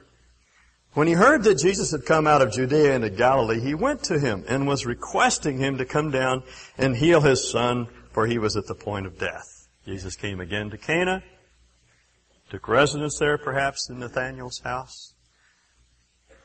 When 0.94 1.08
he 1.08 1.14
heard 1.14 1.44
that 1.44 1.58
Jesus 1.58 1.92
had 1.92 2.06
come 2.06 2.28
out 2.28 2.42
of 2.42 2.52
Judea 2.52 2.96
into 2.96 3.10
Galilee, 3.10 3.62
he 3.62 3.74
went 3.74 4.04
to 4.04 4.20
him 4.20 4.44
and 4.48 4.68
was 4.68 4.86
requesting 4.86 5.58
him 5.58 5.78
to 5.78 5.86
come 5.86 6.12
down 6.12 6.44
and 6.78 6.96
heal 6.96 7.22
his 7.22 7.50
son, 7.50 7.88
for 8.12 8.28
he 8.28 8.38
was 8.38 8.58
at 8.58 8.68
the 8.68 8.76
point 8.76 9.06
of 9.06 9.18
death. 9.18 9.68
Jesus 9.86 10.16
came 10.16 10.40
again 10.40 10.70
to 10.70 10.78
Cana, 10.78 11.24
took 12.50 12.68
residence 12.68 13.18
there 13.18 13.38
perhaps 13.38 13.90
in 13.90 14.00
Nathanael's 14.00 14.60
house. 14.60 15.11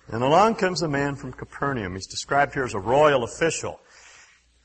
And 0.09 0.23
along 0.23 0.57
comes 0.57 0.83
a 0.83 0.89
man 0.89 1.17
from 1.17 1.33
Capernaum. 1.33 1.95
He's 1.95 2.07
described 2.07 2.55
here 2.55 2.65
as 2.65 2.75
a 2.75 2.79
royal 2.79 3.25
official. 3.25 3.81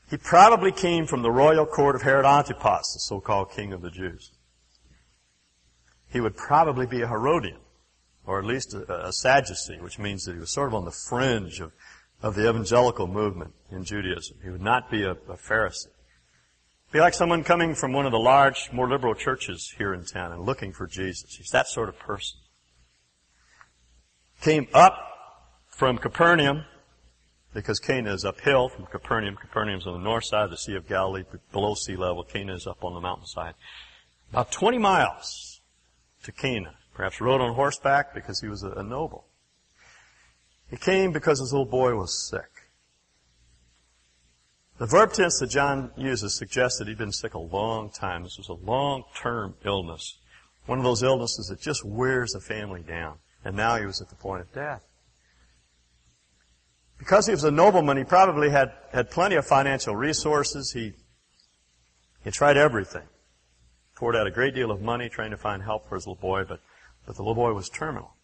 He 0.08 0.16
probably 0.16 0.72
came 0.72 1.06
from 1.06 1.22
the 1.22 1.30
royal 1.30 1.66
court 1.66 1.96
of 1.96 2.02
Herod 2.02 2.26
Antipas, 2.26 2.92
the 2.92 3.00
so-called 3.00 3.50
king 3.50 3.72
of 3.72 3.82
the 3.82 3.90
Jews. 3.90 4.32
He 6.08 6.20
would 6.20 6.36
probably 6.36 6.86
be 6.86 7.02
a 7.02 7.08
Herodian 7.08 7.58
or 8.24 8.38
at 8.38 8.44
least 8.44 8.74
a, 8.74 9.08
a 9.08 9.12
Sadducee, 9.12 9.80
which 9.80 9.98
means 9.98 10.24
that 10.24 10.34
he 10.34 10.40
was 10.40 10.50
sort 10.50 10.68
of 10.68 10.74
on 10.74 10.84
the 10.84 10.90
fringe 10.90 11.60
of, 11.60 11.72
of 12.22 12.34
the 12.34 12.48
evangelical 12.48 13.06
movement 13.06 13.52
in 13.70 13.84
Judaism. 13.84 14.36
He 14.42 14.50
would 14.50 14.62
not 14.62 14.90
be 14.90 15.02
a, 15.02 15.12
a 15.12 15.36
Pharisee. 15.36 15.88
Be 16.92 17.00
like 17.00 17.14
someone 17.14 17.42
coming 17.42 17.74
from 17.74 17.92
one 17.92 18.04
of 18.04 18.12
the 18.12 18.18
large, 18.18 18.70
more 18.72 18.88
liberal 18.88 19.14
churches 19.14 19.74
here 19.78 19.94
in 19.94 20.04
town 20.04 20.32
and 20.32 20.42
looking 20.42 20.72
for 20.72 20.86
Jesus. 20.86 21.34
He's 21.36 21.50
that 21.50 21.66
sort 21.66 21.88
of 21.88 21.98
person. 21.98 22.38
Came 24.42 24.68
up 24.74 25.11
from 25.82 25.98
Capernaum, 25.98 26.64
because 27.52 27.80
Cana 27.80 28.14
is 28.14 28.24
uphill 28.24 28.68
from 28.68 28.86
Capernaum. 28.86 29.36
Capernaum's 29.36 29.84
on 29.84 29.94
the 29.94 29.98
north 29.98 30.24
side 30.26 30.44
of 30.44 30.50
the 30.50 30.56
Sea 30.56 30.76
of 30.76 30.86
Galilee, 30.86 31.24
below 31.50 31.74
sea 31.74 31.96
level. 31.96 32.22
Cana 32.22 32.54
is 32.54 32.68
up 32.68 32.84
on 32.84 32.94
the 32.94 33.00
mountainside. 33.00 33.54
About 34.30 34.52
20 34.52 34.78
miles 34.78 35.60
to 36.22 36.30
Cana. 36.30 36.76
Perhaps 36.94 37.20
rode 37.20 37.40
on 37.40 37.54
horseback 37.54 38.14
because 38.14 38.40
he 38.40 38.46
was 38.46 38.62
a, 38.62 38.80
noble. 38.84 39.24
He 40.70 40.76
came 40.76 41.10
because 41.10 41.40
his 41.40 41.52
little 41.52 41.66
boy 41.66 41.96
was 41.96 42.30
sick. 42.30 42.68
The 44.78 44.86
verb 44.86 45.12
tense 45.14 45.40
that 45.40 45.50
John 45.50 45.90
uses 45.96 46.38
suggests 46.38 46.78
that 46.78 46.86
he'd 46.86 46.96
been 46.96 47.10
sick 47.10 47.34
a 47.34 47.40
long 47.40 47.90
time. 47.90 48.22
This 48.22 48.38
was 48.38 48.48
a 48.48 48.52
long-term 48.52 49.56
illness. 49.64 50.16
One 50.66 50.78
of 50.78 50.84
those 50.84 51.02
illnesses 51.02 51.48
that 51.48 51.60
just 51.60 51.84
wears 51.84 52.36
a 52.36 52.40
family 52.40 52.82
down. 52.82 53.16
And 53.44 53.56
now 53.56 53.78
he 53.78 53.84
was 53.84 54.00
at 54.00 54.10
the 54.10 54.14
point 54.14 54.42
of 54.42 54.52
death. 54.52 54.84
Because 57.02 57.26
he 57.26 57.32
was 57.32 57.42
a 57.42 57.50
nobleman, 57.50 57.96
he 57.96 58.04
probably 58.04 58.48
had, 58.50 58.70
had 58.92 59.10
plenty 59.10 59.34
of 59.34 59.44
financial 59.44 59.96
resources. 59.96 60.70
He, 60.72 60.92
he 62.22 62.30
tried 62.30 62.56
everything. 62.56 63.08
Poured 63.96 64.14
out 64.14 64.28
a 64.28 64.30
great 64.30 64.54
deal 64.54 64.70
of 64.70 64.80
money 64.80 65.08
trying 65.08 65.32
to 65.32 65.36
find 65.36 65.64
help 65.64 65.88
for 65.88 65.96
his 65.96 66.06
little 66.06 66.20
boy, 66.20 66.44
but 66.44 66.60
but 67.06 67.16
the 67.16 67.22
little 67.22 67.34
boy 67.34 67.52
was 67.52 67.68
terminal. 67.68 68.14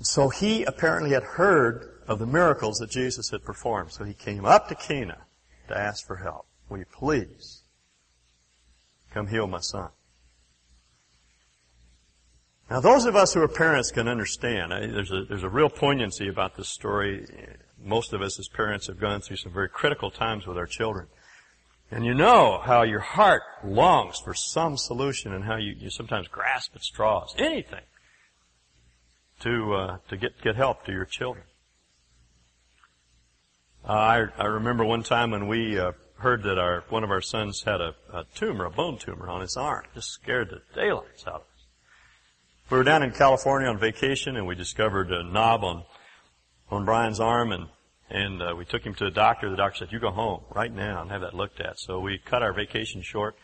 So 0.00 0.30
he 0.30 0.64
apparently 0.64 1.10
had 1.10 1.22
heard 1.22 2.00
of 2.08 2.18
the 2.18 2.26
miracles 2.26 2.78
that 2.78 2.90
Jesus 2.90 3.30
had 3.30 3.44
performed. 3.44 3.92
So 3.92 4.04
he 4.04 4.14
came 4.14 4.46
up 4.46 4.68
to 4.68 4.74
Cana 4.74 5.26
to 5.68 5.76
ask 5.76 6.06
for 6.06 6.16
help. 6.16 6.46
Will 6.68 6.78
you 6.78 6.86
please 6.90 7.62
come 9.12 9.26
heal 9.26 9.46
my 9.46 9.60
son? 9.60 9.90
Now 12.70 12.78
those 12.78 13.04
of 13.04 13.16
us 13.16 13.34
who 13.34 13.42
are 13.42 13.48
parents 13.48 13.90
can 13.90 14.06
understand. 14.06 14.70
There's 14.70 15.10
a, 15.10 15.24
there's 15.24 15.42
a 15.42 15.48
real 15.48 15.68
poignancy 15.68 16.28
about 16.28 16.56
this 16.56 16.68
story. 16.68 17.26
Most 17.82 18.12
of 18.12 18.22
us 18.22 18.38
as 18.38 18.46
parents 18.46 18.86
have 18.86 19.00
gone 19.00 19.20
through 19.20 19.38
some 19.38 19.52
very 19.52 19.68
critical 19.68 20.10
times 20.10 20.46
with 20.46 20.56
our 20.56 20.66
children. 20.66 21.08
And 21.90 22.06
you 22.06 22.14
know 22.14 22.60
how 22.64 22.82
your 22.82 23.00
heart 23.00 23.42
longs 23.64 24.20
for 24.20 24.34
some 24.34 24.76
solution 24.76 25.34
and 25.34 25.42
how 25.42 25.56
you, 25.56 25.74
you 25.76 25.90
sometimes 25.90 26.28
grasp 26.28 26.76
at 26.76 26.82
straws, 26.82 27.34
anything, 27.36 27.82
to, 29.40 29.74
uh, 29.74 29.96
to 30.08 30.16
get, 30.16 30.40
get 30.40 30.54
help 30.54 30.84
to 30.84 30.92
your 30.92 31.04
children. 31.04 31.44
Uh, 33.84 33.92
I, 33.92 34.26
I 34.38 34.44
remember 34.44 34.84
one 34.84 35.02
time 35.02 35.32
when 35.32 35.48
we 35.48 35.76
uh, 35.76 35.92
heard 36.18 36.44
that 36.44 36.58
our 36.58 36.84
one 36.90 37.02
of 37.02 37.10
our 37.10 37.22
sons 37.22 37.62
had 37.64 37.80
a, 37.80 37.94
a 38.12 38.24
tumor, 38.36 38.66
a 38.66 38.70
bone 38.70 38.98
tumor 38.98 39.28
on 39.28 39.40
his 39.40 39.56
arm. 39.56 39.84
It 39.86 39.96
just 39.96 40.10
scared 40.10 40.50
the 40.50 40.60
daylights 40.80 41.26
out 41.26 41.34
of. 41.34 41.49
We 42.70 42.76
were 42.76 42.84
down 42.84 43.02
in 43.02 43.10
California 43.10 43.68
on 43.68 43.80
vacation 43.80 44.36
and 44.36 44.46
we 44.46 44.54
discovered 44.54 45.10
a 45.10 45.24
knob 45.24 45.64
on 45.64 45.82
on 46.70 46.84
Brian's 46.84 47.18
arm 47.18 47.50
and 47.50 47.66
and 48.08 48.40
uh, 48.40 48.54
we 48.56 48.64
took 48.64 48.84
him 48.84 48.94
to 48.94 49.04
the 49.04 49.10
doctor. 49.10 49.50
The 49.50 49.56
doctor 49.56 49.78
said, 49.78 49.92
"You 49.92 49.98
go 49.98 50.12
home 50.12 50.42
right 50.54 50.72
now 50.72 51.02
and 51.02 51.10
have 51.10 51.22
that 51.22 51.34
looked 51.34 51.60
at." 51.60 51.80
So 51.80 51.98
we 51.98 52.18
cut 52.18 52.42
our 52.42 52.52
vacation 52.52 53.02
short, 53.02 53.34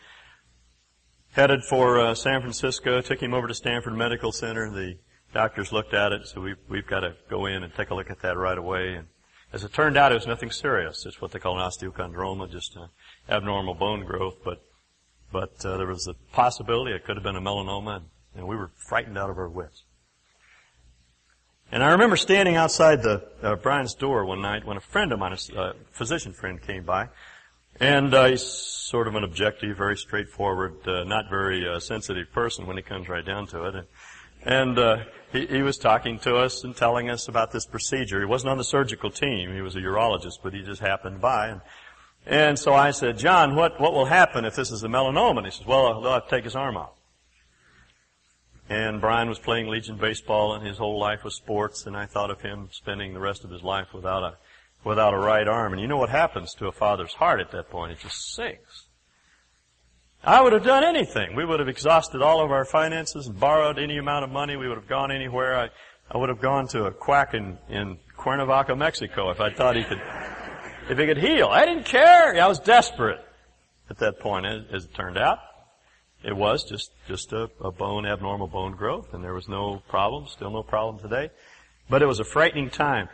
headed 1.33 1.65
for 1.65 1.99
uh, 1.99 2.15
San 2.15 2.39
Francisco. 2.39 3.01
Took 3.01 3.21
him 3.21 3.33
over 3.33 3.49
to 3.49 3.53
Stanford 3.53 3.95
Medical 3.95 4.31
Center. 4.31 4.69
The 4.69 4.97
doctors 5.33 5.73
looked 5.73 5.93
at 5.93 6.13
it, 6.13 6.25
so 6.27 6.39
we, 6.39 6.55
we've 6.69 6.87
got 6.87 7.01
to 7.01 7.15
go 7.29 7.47
in 7.47 7.63
and 7.63 7.73
take 7.73 7.89
a 7.89 7.95
look 7.95 8.09
at 8.09 8.21
that 8.21 8.37
right 8.37 8.57
away. 8.57 8.93
And 8.93 9.07
as 9.51 9.65
it 9.65 9.73
turned 9.73 9.97
out, 9.97 10.13
it 10.13 10.15
was 10.15 10.27
nothing 10.27 10.51
serious. 10.51 11.05
It's 11.05 11.21
what 11.21 11.31
they 11.31 11.39
call 11.39 11.59
an 11.59 11.65
osteochondroma, 11.69 12.49
just 12.49 12.77
an 12.77 12.87
abnormal 13.29 13.73
bone 13.73 14.05
growth. 14.05 14.37
But 14.45 14.61
but 15.33 15.65
uh, 15.65 15.75
there 15.75 15.87
was 15.87 16.07
a 16.07 16.13
possibility 16.31 16.93
it 16.93 17.03
could 17.03 17.17
have 17.17 17.23
been 17.23 17.35
a 17.35 17.41
melanoma, 17.41 17.97
and, 17.97 18.05
and 18.35 18.47
we 18.47 18.55
were 18.55 18.71
frightened 18.87 19.17
out 19.17 19.29
of 19.29 19.37
our 19.37 19.49
wits. 19.49 19.83
And 21.71 21.83
I 21.83 21.91
remember 21.91 22.15
standing 22.15 22.55
outside 22.55 23.03
the 23.03 23.27
uh, 23.43 23.55
Brian's 23.55 23.93
door 23.93 24.23
one 24.25 24.41
night 24.41 24.65
when 24.65 24.77
a 24.77 24.81
friend 24.81 25.11
of 25.11 25.19
mine, 25.19 25.35
a 25.53 25.59
uh, 25.59 25.73
physician 25.91 26.31
friend, 26.31 26.61
came 26.61 26.85
by, 26.85 27.09
and 27.79 28.13
uh, 28.13 28.27
he's 28.27 28.41
sort 28.41 29.07
of 29.07 29.15
an 29.15 29.23
objective, 29.25 29.75
very 29.75 29.97
straightforward, 29.97 30.87
uh, 30.87 31.03
not 31.03 31.29
very 31.29 31.67
uh, 31.67 31.79
sensitive 31.79 32.31
person 32.31 32.67
when 32.67 32.77
it 32.77 32.85
comes 32.85 33.09
right 33.09 33.25
down 33.25 33.47
to 33.47 33.65
it. 33.65 33.75
And, 33.75 33.87
and 34.43 34.79
uh, 34.79 34.97
he, 35.33 35.45
he 35.45 35.61
was 35.61 35.77
talking 35.77 36.19
to 36.19 36.37
us 36.37 36.63
and 36.63 36.73
telling 36.73 37.09
us 37.09 37.27
about 37.27 37.51
this 37.51 37.65
procedure. 37.65 38.19
He 38.19 38.25
wasn't 38.25 38.51
on 38.51 38.57
the 38.57 38.63
surgical 38.63 39.11
team; 39.11 39.53
he 39.53 39.61
was 39.61 39.75
a 39.75 39.79
urologist, 39.79 40.39
but 40.41 40.53
he 40.53 40.61
just 40.61 40.79
happened 40.79 41.19
by. 41.19 41.49
And, 41.49 41.61
and 42.25 42.59
so 42.59 42.73
I 42.73 42.91
said, 42.91 43.17
John, 43.17 43.55
what 43.55 43.79
what 43.79 43.93
will 43.93 44.05
happen 44.05 44.45
if 44.45 44.55
this 44.55 44.71
is 44.71 44.83
a 44.83 44.87
melanoma? 44.87 45.37
And 45.37 45.45
he 45.45 45.51
says, 45.51 45.67
Well, 45.67 46.01
they'll 46.01 46.13
have 46.13 46.25
to 46.25 46.29
take 46.29 46.45
his 46.45 46.55
arm 46.55 46.77
off. 46.77 46.96
And 48.69 48.99
Brian 48.99 49.29
was 49.29 49.39
playing 49.39 49.69
Legion 49.69 49.97
baseball 49.97 50.55
and 50.55 50.65
his 50.65 50.77
whole 50.77 50.99
life 50.99 51.23
was 51.23 51.35
sports 51.35 51.85
and 51.85 51.95
I 51.95 52.05
thought 52.05 52.31
of 52.31 52.41
him 52.41 52.67
spending 52.71 53.13
the 53.13 53.19
rest 53.19 53.43
of 53.45 53.49
his 53.49 53.63
life 53.63 53.93
without 53.93 54.23
a, 54.23 54.37
without 54.83 55.13
a 55.13 55.17
right 55.17 55.47
arm. 55.47 55.71
And 55.73 55.81
you 55.81 55.87
know 55.87 55.97
what 55.97 56.09
happens 56.09 56.53
to 56.55 56.67
a 56.67 56.71
father's 56.71 57.13
heart 57.13 57.39
at 57.39 57.51
that 57.51 57.69
point? 57.69 57.93
It 57.93 57.99
just 57.99 58.35
sinks. 58.35 58.87
I 60.23 60.41
would 60.41 60.51
have 60.51 60.63
done 60.63 60.83
anything. 60.83 61.35
We 61.35 61.45
would 61.45 61.59
have 61.59 61.69
exhausted 61.69 62.21
all 62.21 62.43
of 62.43 62.51
our 62.51 62.65
finances 62.65 63.27
and 63.27 63.39
borrowed 63.39 63.79
any 63.79 63.97
amount 63.97 64.25
of 64.25 64.31
money. 64.31 64.57
We 64.57 64.67
would 64.67 64.77
have 64.77 64.87
gone 64.87 65.11
anywhere. 65.11 65.57
I, 65.57 65.69
I 66.11 66.17
would 66.17 66.29
have 66.29 66.41
gone 66.41 66.67
to 66.69 66.85
a 66.85 66.91
quack 66.91 67.33
in, 67.33 67.57
in 67.69 67.97
Cuernavaca, 68.17 68.75
Mexico 68.75 69.29
if 69.29 69.39
I 69.39 69.53
thought 69.53 69.77
he 69.77 69.83
could, 69.83 70.01
if 70.89 70.97
he 70.97 71.05
could 71.05 71.17
heal. 71.17 71.47
I 71.47 71.65
didn't 71.65 71.85
care. 71.85 72.41
I 72.41 72.47
was 72.47 72.59
desperate 72.59 73.19
at 73.89 73.99
that 73.99 74.19
point, 74.19 74.45
as, 74.45 74.63
as 74.73 74.85
it 74.85 74.93
turned 74.93 75.17
out. 75.17 75.39
It 76.23 76.35
was 76.35 76.63
just, 76.63 76.91
just 77.07 77.31
a, 77.31 77.49
a 77.61 77.71
bone, 77.71 78.05
abnormal 78.05 78.47
bone 78.47 78.75
growth, 78.75 79.13
and 79.13 79.23
there 79.23 79.33
was 79.33 79.47
no 79.47 79.81
problem, 79.87 80.27
still 80.27 80.51
no 80.51 80.63
problem 80.63 81.01
today. 81.01 81.29
But 81.89 82.01
it 82.01 82.07
was 82.07 82.19
a 82.19 82.25
frightening 82.25 82.69
time. 82.69 83.07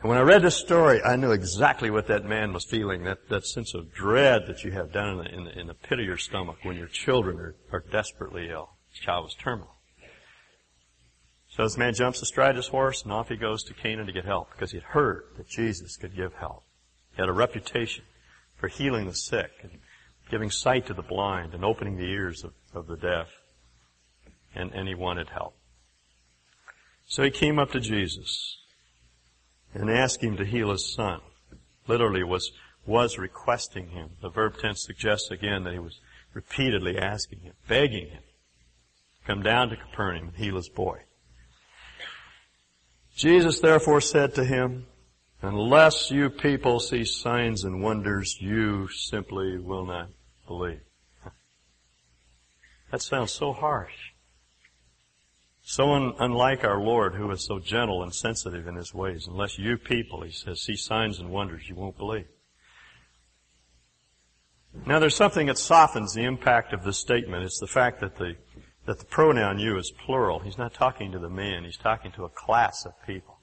And 0.00 0.10
when 0.10 0.18
I 0.18 0.22
read 0.22 0.42
this 0.42 0.56
story, 0.56 1.00
I 1.02 1.16
knew 1.16 1.30
exactly 1.30 1.90
what 1.90 2.08
that 2.08 2.24
man 2.24 2.52
was 2.52 2.64
feeling, 2.64 3.04
that, 3.04 3.28
that 3.30 3.46
sense 3.46 3.72
of 3.74 3.94
dread 3.94 4.46
that 4.48 4.62
you 4.62 4.72
have 4.72 4.92
down 4.92 5.18
in 5.18 5.18
the, 5.18 5.34
in 5.34 5.44
the, 5.44 5.60
in 5.60 5.66
the 5.68 5.74
pit 5.74 6.00
of 6.00 6.04
your 6.04 6.18
stomach 6.18 6.58
when 6.62 6.76
your 6.76 6.88
children 6.88 7.38
are, 7.38 7.54
are 7.72 7.84
desperately 7.90 8.50
ill. 8.50 8.70
His 8.90 9.00
child 9.00 9.24
was 9.24 9.34
terminal. 9.34 9.74
So 11.48 11.62
this 11.62 11.78
man 11.78 11.94
jumps 11.94 12.20
astride 12.20 12.56
his 12.56 12.66
horse 12.66 13.04
and 13.04 13.12
off 13.12 13.28
he 13.28 13.36
goes 13.36 13.62
to 13.64 13.74
Cana 13.74 14.04
to 14.04 14.12
get 14.12 14.24
help 14.24 14.50
because 14.50 14.72
he 14.72 14.78
had 14.78 14.84
heard 14.84 15.24
that 15.36 15.48
Jesus 15.48 15.96
could 15.96 16.16
give 16.16 16.34
help. 16.34 16.64
He 17.14 17.22
had 17.22 17.28
a 17.28 17.32
reputation 17.32 18.04
for 18.56 18.66
healing 18.66 19.06
the 19.06 19.14
sick 19.14 19.52
and 19.62 19.70
giving 20.30 20.50
sight 20.50 20.86
to 20.86 20.94
the 20.94 21.02
blind 21.02 21.54
and 21.54 21.64
opening 21.64 21.96
the 21.96 22.10
ears 22.10 22.44
of, 22.44 22.52
of 22.74 22.86
the 22.86 22.96
deaf. 22.96 23.28
And, 24.54 24.72
and 24.72 24.86
he 24.86 24.94
wanted 24.94 25.28
help. 25.30 25.56
So 27.06 27.22
he 27.22 27.30
came 27.30 27.58
up 27.58 27.72
to 27.72 27.80
Jesus 27.80 28.58
and 29.74 29.90
asked 29.90 30.22
him 30.22 30.36
to 30.36 30.44
heal 30.44 30.70
his 30.70 30.92
son. 30.94 31.20
Literally 31.86 32.22
was, 32.22 32.52
was 32.86 33.18
requesting 33.18 33.88
him. 33.90 34.10
The 34.22 34.30
verb 34.30 34.58
tense 34.58 34.84
suggests 34.84 35.30
again 35.30 35.64
that 35.64 35.72
he 35.72 35.78
was 35.78 36.00
repeatedly 36.32 36.98
asking 36.98 37.40
him, 37.40 37.54
begging 37.68 38.08
him, 38.08 38.22
come 39.26 39.42
down 39.42 39.68
to 39.68 39.76
Capernaum 39.76 40.28
and 40.28 40.36
heal 40.36 40.56
his 40.56 40.68
boy. 40.68 41.00
Jesus 43.16 43.60
therefore 43.60 44.00
said 44.00 44.34
to 44.34 44.44
him, 44.44 44.86
Unless 45.44 46.10
you 46.10 46.30
people 46.30 46.80
see 46.80 47.04
signs 47.04 47.64
and 47.64 47.82
wonders, 47.82 48.38
you 48.40 48.88
simply 48.88 49.58
will 49.58 49.84
not 49.84 50.08
believe. 50.46 50.80
That 52.90 53.02
sounds 53.02 53.32
so 53.32 53.52
harsh. 53.52 53.92
So 55.62 55.92
un- 55.92 56.14
unlike 56.18 56.64
our 56.64 56.80
Lord 56.80 57.14
who 57.14 57.30
is 57.30 57.44
so 57.44 57.58
gentle 57.58 58.02
and 58.02 58.14
sensitive 58.14 58.66
in 58.66 58.76
his 58.76 58.94
ways. 58.94 59.26
Unless 59.26 59.58
you 59.58 59.76
people, 59.76 60.22
he 60.22 60.30
says, 60.30 60.62
see 60.62 60.76
signs 60.76 61.18
and 61.18 61.28
wonders, 61.28 61.68
you 61.68 61.74
won't 61.74 61.98
believe. 61.98 62.28
Now 64.86 64.98
there's 64.98 65.14
something 65.14 65.48
that 65.48 65.58
softens 65.58 66.14
the 66.14 66.24
impact 66.24 66.72
of 66.72 66.84
this 66.84 66.96
statement. 66.98 67.44
It's 67.44 67.60
the 67.60 67.66
fact 67.66 68.00
that 68.00 68.16
the, 68.16 68.36
that 68.86 68.98
the 68.98 69.04
pronoun 69.04 69.58
you 69.58 69.76
is 69.76 69.92
plural. 70.06 70.38
He's 70.38 70.58
not 70.58 70.72
talking 70.72 71.12
to 71.12 71.18
the 71.18 71.28
man. 71.28 71.64
He's 71.64 71.76
talking 71.76 72.12
to 72.12 72.24
a 72.24 72.30
class 72.30 72.86
of 72.86 72.92
people. 73.06 73.33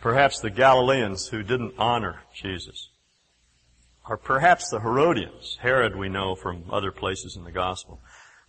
Perhaps 0.00 0.40
the 0.40 0.50
Galileans 0.50 1.28
who 1.28 1.42
didn't 1.42 1.74
honor 1.78 2.22
Jesus. 2.34 2.90
Or 4.08 4.16
perhaps 4.16 4.70
the 4.70 4.80
Herodians, 4.80 5.58
Herod 5.60 5.96
we 5.96 6.08
know 6.08 6.34
from 6.34 6.64
other 6.70 6.92
places 6.92 7.36
in 7.36 7.44
the 7.44 7.52
gospel, 7.52 8.00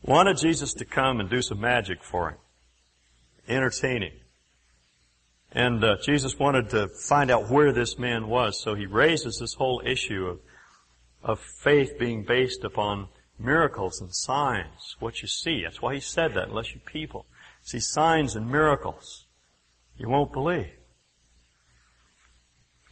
wanted 0.02 0.38
Jesus 0.38 0.74
to 0.76 0.86
come 0.86 1.20
and 1.20 1.30
do 1.30 1.42
some 1.42 1.60
magic 1.60 2.04
for 2.04 2.30
him. 2.30 2.38
Entertaining. 3.48 4.14
And 5.52 5.84
uh, 5.84 5.98
Jesus 6.04 6.38
wanted 6.38 6.70
to 6.70 6.88
find 7.08 7.32
out 7.32 7.50
where 7.50 7.74
this 7.74 7.98
man 7.98 8.28
was, 8.28 8.62
so 8.62 8.76
he 8.76 8.86
raises 8.86 9.40
this 9.40 9.56
whole 9.56 9.82
issue 9.84 10.28
of, 10.28 10.40
of 11.24 11.40
faith 11.40 11.98
being 11.98 12.24
based 12.24 12.64
upon 12.64 13.08
miracles 13.40 14.00
and 14.00 14.14
signs, 14.14 14.96
what 15.00 15.22
you 15.22 15.28
see. 15.28 15.64
That's 15.64 15.82
why 15.82 15.96
he 15.96 16.00
said 16.00 16.36
that, 16.36 16.50
unless 16.50 16.74
you 16.74 16.82
people 16.86 17.26
see 17.64 17.80
signs 17.80 18.36
and 18.36 18.50
miracles, 18.50 19.26
you 19.98 20.08
won't 20.08 20.32
believe. 20.32 20.70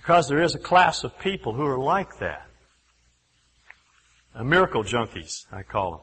Because 0.08 0.30
there 0.30 0.42
is 0.42 0.56
a 0.56 0.60
class 0.60 1.04
of 1.04 1.20
people 1.20 1.52
who 1.52 1.66
are 1.66 1.78
like 1.78 2.20
that. 2.20 2.48
A 4.36 4.42
miracle 4.42 4.82
junkies, 4.82 5.46
I 5.52 5.64
call 5.64 5.92
them. 5.92 6.00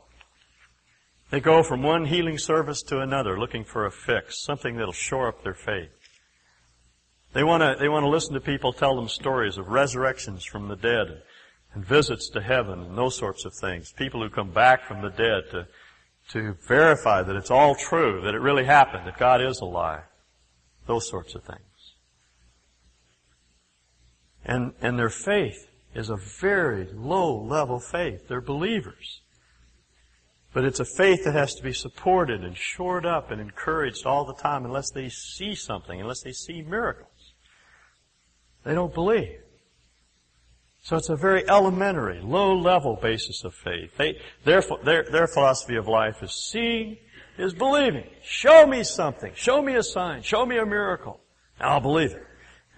They 1.30 1.40
go 1.40 1.62
from 1.62 1.82
one 1.82 2.04
healing 2.04 2.36
service 2.36 2.82
to 2.82 3.00
another 3.00 3.40
looking 3.40 3.64
for 3.64 3.86
a 3.86 3.90
fix, 3.90 4.44
something 4.44 4.76
that'll 4.76 4.92
shore 4.92 5.28
up 5.28 5.42
their 5.42 5.54
faith. 5.54 5.88
They 7.32 7.42
want 7.42 7.62
to, 7.62 7.76
they 7.80 7.88
want 7.88 8.04
to 8.04 8.10
listen 8.10 8.34
to 8.34 8.42
people 8.42 8.74
tell 8.74 8.94
them 8.94 9.08
stories 9.08 9.56
of 9.56 9.68
resurrections 9.68 10.44
from 10.44 10.68
the 10.68 10.76
dead 10.76 11.22
and 11.72 11.82
visits 11.82 12.28
to 12.34 12.42
heaven 12.42 12.80
and 12.80 12.98
those 12.98 13.16
sorts 13.16 13.46
of 13.46 13.54
things. 13.54 13.90
People 13.90 14.20
who 14.22 14.28
come 14.28 14.50
back 14.50 14.86
from 14.86 15.00
the 15.00 15.08
dead 15.08 15.44
to, 15.52 15.66
to 16.32 16.54
verify 16.68 17.22
that 17.22 17.36
it's 17.36 17.50
all 17.50 17.74
true, 17.74 18.20
that 18.20 18.34
it 18.34 18.40
really 18.40 18.66
happened, 18.66 19.06
that 19.06 19.16
God 19.16 19.40
is 19.40 19.62
alive. 19.62 20.02
Those 20.86 21.08
sorts 21.08 21.34
of 21.34 21.42
things. 21.42 21.73
And, 24.44 24.74
and 24.80 24.98
their 24.98 25.10
faith 25.10 25.68
is 25.94 26.10
a 26.10 26.16
very 26.16 26.88
low 26.92 27.42
level 27.42 27.80
faith. 27.80 28.28
They're 28.28 28.40
believers. 28.40 29.22
But 30.52 30.64
it's 30.64 30.80
a 30.80 30.84
faith 30.84 31.24
that 31.24 31.34
has 31.34 31.54
to 31.56 31.62
be 31.62 31.72
supported 31.72 32.44
and 32.44 32.56
shored 32.56 33.04
up 33.04 33.30
and 33.30 33.40
encouraged 33.40 34.06
all 34.06 34.24
the 34.24 34.34
time 34.34 34.64
unless 34.64 34.90
they 34.90 35.08
see 35.08 35.54
something, 35.54 36.00
unless 36.00 36.22
they 36.22 36.32
see 36.32 36.62
miracles. 36.62 37.34
They 38.64 38.74
don't 38.74 38.94
believe. 38.94 39.40
So 40.82 40.96
it's 40.96 41.08
a 41.08 41.16
very 41.16 41.48
elementary, 41.48 42.20
low 42.20 42.54
level 42.54 42.96
basis 43.00 43.42
of 43.42 43.54
faith. 43.54 43.96
They, 43.96 44.18
their, 44.44 44.62
their, 44.84 45.04
their 45.10 45.26
philosophy 45.26 45.76
of 45.76 45.88
life 45.88 46.22
is 46.22 46.32
seeing 46.32 46.98
is 47.38 47.52
believing. 47.54 48.04
Show 48.22 48.66
me 48.66 48.84
something. 48.84 49.32
Show 49.34 49.62
me 49.62 49.74
a 49.74 49.82
sign. 49.82 50.22
Show 50.22 50.46
me 50.46 50.58
a 50.58 50.66
miracle. 50.66 51.20
I'll 51.58 51.80
believe 51.80 52.12
it. 52.12 52.24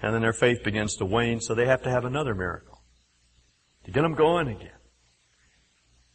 And 0.02 0.14
then 0.14 0.22
their 0.22 0.32
faith 0.32 0.62
begins 0.62 0.96
to 0.96 1.04
wane, 1.04 1.40
so 1.40 1.54
they 1.54 1.66
have 1.66 1.82
to 1.82 1.90
have 1.90 2.04
another 2.04 2.35
miracle 2.35 2.82
to 3.85 3.90
get 3.90 4.02
them 4.02 4.14
going 4.14 4.48
again. 4.48 4.70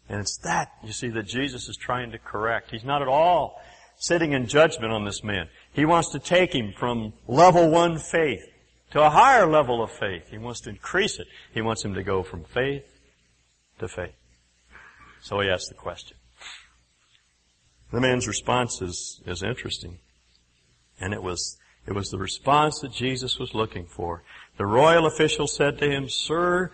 And 0.07 0.19
it's 0.19 0.37
that, 0.39 0.71
you 0.83 0.91
see, 0.91 1.09
that 1.09 1.25
Jesus 1.25 1.69
is 1.69 1.77
trying 1.77 2.11
to 2.11 2.19
correct. 2.19 2.71
He's 2.71 2.83
not 2.83 3.01
at 3.01 3.07
all 3.07 3.61
sitting 3.97 4.33
in 4.33 4.47
judgment 4.47 4.91
on 4.91 5.05
this 5.05 5.23
man. 5.23 5.47
He 5.73 5.85
wants 5.85 6.09
to 6.09 6.19
take 6.19 6.53
him 6.53 6.73
from 6.77 7.13
level 7.27 7.69
one 7.69 7.97
faith 7.97 8.43
to 8.91 9.01
a 9.01 9.09
higher 9.09 9.45
level 9.45 9.81
of 9.81 9.91
faith. 9.91 10.27
He 10.29 10.37
wants 10.37 10.61
to 10.61 10.69
increase 10.69 11.19
it. 11.19 11.27
He 11.53 11.61
wants 11.61 11.85
him 11.85 11.93
to 11.93 12.03
go 12.03 12.23
from 12.23 12.43
faith 12.43 12.83
to 13.79 13.87
faith. 13.87 14.15
So 15.21 15.39
he 15.39 15.49
asks 15.49 15.69
the 15.69 15.75
question. 15.75 16.17
The 17.93 18.01
man's 18.01 18.27
response 18.27 18.81
is, 18.81 19.21
is 19.25 19.43
interesting. 19.43 19.99
And 20.99 21.13
it 21.13 21.21
was 21.21 21.57
it 21.87 21.93
was 21.93 22.09
the 22.09 22.17
response 22.17 22.79
that 22.79 22.91
Jesus 22.91 23.39
was 23.39 23.53
looking 23.53 23.85
for. 23.85 24.23
The 24.57 24.65
royal 24.65 25.07
official 25.07 25.47
said 25.47 25.79
to 25.79 25.89
him, 25.89 26.09
Sir, 26.09 26.71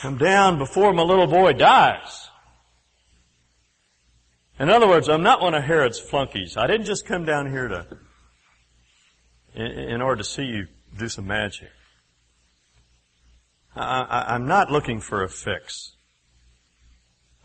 come 0.00 0.16
down 0.16 0.58
before 0.58 0.92
my 0.92 1.02
little 1.02 1.26
boy 1.26 1.52
dies. 1.52 2.28
In 4.58 4.70
other 4.70 4.86
words, 4.86 5.08
I'm 5.08 5.22
not 5.22 5.40
one 5.40 5.54
of 5.54 5.64
Herod's 5.64 5.98
flunkies. 5.98 6.56
I 6.56 6.66
didn't 6.66 6.86
just 6.86 7.06
come 7.06 7.24
down 7.24 7.50
here 7.50 7.68
to, 7.68 7.86
in, 9.54 9.66
in 9.66 10.02
order 10.02 10.22
to 10.22 10.24
see 10.24 10.44
you 10.44 10.68
do 10.96 11.08
some 11.08 11.26
magic. 11.26 11.70
I, 13.76 14.36
am 14.36 14.46
not 14.46 14.70
looking 14.70 15.00
for 15.00 15.24
a 15.24 15.28
fix. 15.28 15.96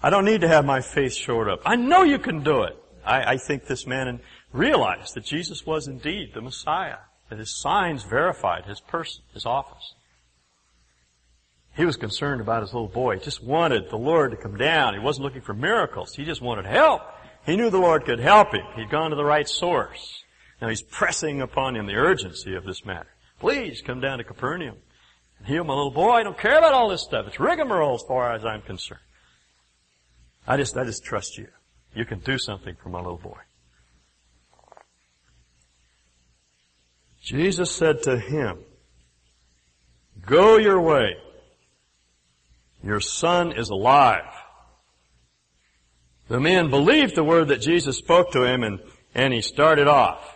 I 0.02 0.12
don't 0.12 0.26
need 0.26 0.42
to 0.42 0.48
have 0.48 0.64
my 0.64 0.82
faith 0.82 1.14
shored 1.14 1.50
up. 1.50 1.62
I 1.66 1.76
know 1.76 2.04
you 2.04 2.20
can 2.20 2.44
do 2.44 2.64
it. 2.64 2.78
I, 3.04 3.34
I 3.34 3.38
think 3.38 3.66
this 3.66 3.88
man 3.88 4.08
in, 4.08 4.20
realized 4.52 5.14
that 5.16 5.26
Jesus 5.26 5.66
was 5.66 5.88
indeed 5.88 6.32
the 6.34 6.42
Messiah, 6.42 6.98
that 7.30 7.40
his 7.40 7.60
signs 7.60 8.04
verified 8.04 8.66
his 8.66 8.82
person, 8.82 9.24
his 9.34 9.46
office. 9.46 9.94
He 11.76 11.86
was 11.86 11.96
concerned 11.96 12.42
about 12.42 12.64
his 12.64 12.74
little 12.74 12.88
boy. 12.88 13.16
He 13.16 13.24
just 13.24 13.44
wanted 13.44 13.90
the 13.90 13.98
Lord 13.98 14.32
to 14.32 14.38
come 14.38 14.58
down. 14.58 14.94
He 14.94 15.00
wasn't 15.00 15.24
looking 15.24 15.42
for 15.42 15.54
miracles. 15.54 16.14
He 16.14 16.26
just 16.26 16.42
wanted 16.42 16.66
help. 16.66 17.02
He 17.46 17.56
knew 17.56 17.70
the 17.70 17.78
Lord 17.78 18.06
could 18.06 18.20
help 18.20 18.54
him. 18.54 18.66
He'd 18.76 18.90
gone 18.90 19.12
to 19.12 19.16
the 19.16 19.24
right 19.24 19.48
source. 19.48 20.24
Now 20.62 20.68
he's 20.68 20.82
pressing 20.82 21.42
upon 21.42 21.76
him 21.76 21.86
the 21.86 21.96
urgency 21.96 22.56
of 22.56 22.66
this 22.66 22.86
matter. 22.86 23.08
Please 23.40 23.82
come 23.82 24.02
down 24.02 24.18
to 24.18 24.24
Capernaum 24.24 24.76
and 25.38 25.48
heal 25.48 25.64
my 25.64 25.74
little 25.74 25.92
boy. 25.92 26.12
I 26.12 26.24
don't 26.24 26.38
care 26.38 26.58
about 26.58 26.74
all 26.74 26.90
this 26.90 27.02
stuff. 27.02 27.28
It's 27.28 27.40
rigmarole 27.40 27.96
as 27.96 28.04
far 28.04 28.34
as 28.34 28.44
I'm 28.44 28.62
concerned. 28.62 29.00
I 30.46 30.58
just, 30.58 30.76
I 30.76 30.84
just 30.84 31.04
trust 31.04 31.38
you. 31.38 31.48
You 31.96 32.06
can 32.06 32.20
do 32.20 32.38
something 32.38 32.76
for 32.82 32.90
my 32.90 33.00
little 33.00 33.18
boy. 33.18 33.38
Jesus 37.22 37.72
said 37.72 38.04
to 38.04 38.18
him, 38.18 38.60
Go 40.26 40.58
your 40.58 40.82
way. 40.82 41.16
Your 42.84 43.00
son 43.00 43.52
is 43.52 43.70
alive. 43.70 44.32
The 46.28 46.40
man 46.40 46.70
believed 46.70 47.16
the 47.16 47.24
word 47.24 47.50
that 47.50 47.62
Jesus 47.62 47.98
spoke 47.98 48.32
to 48.32 48.44
him 48.44 48.64
and, 48.64 48.80
and 49.16 49.34
he 49.34 49.42
started 49.42 49.88
off. 49.88 50.36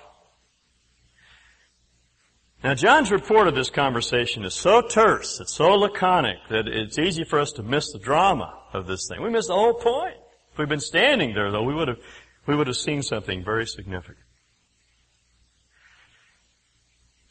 Now 2.63 2.73
John's 2.73 3.11
report 3.11 3.47
of 3.47 3.55
this 3.55 3.69
conversation 3.69 4.45
is 4.45 4.53
so 4.53 4.81
terse, 4.81 5.39
it's 5.39 5.53
so 5.53 5.73
laconic 5.73 6.37
that 6.49 6.67
it's 6.67 6.97
easy 6.97 7.23
for 7.25 7.39
us 7.39 7.51
to 7.53 7.63
miss 7.63 7.91
the 7.91 7.99
drama 7.99 8.57
of 8.71 8.87
this 8.87 9.07
thing. 9.07 9.21
We 9.21 9.29
miss 9.29 9.47
the 9.47 9.53
whole 9.53 9.73
point. 9.73 10.15
If 10.51 10.57
we'd 10.57 10.69
been 10.69 10.79
standing 10.79 11.33
there 11.33 11.51
though, 11.51 11.63
we 11.63 11.75
would 11.75 11.89
have, 11.89 11.99
we 12.47 12.55
would 12.55 12.67
have 12.67 12.77
seen 12.77 13.03
something 13.03 13.43
very 13.43 13.67
significant. 13.67 14.22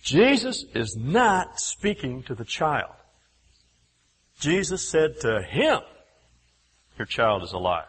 Jesus 0.02 0.64
is 0.74 0.96
not 0.96 1.60
speaking 1.60 2.22
to 2.24 2.34
the 2.34 2.44
child. 2.44 2.90
Jesus 4.40 4.88
said 4.88 5.20
to 5.20 5.42
him, 5.42 5.80
your 6.98 7.06
child 7.06 7.42
is 7.42 7.52
alive. 7.52 7.86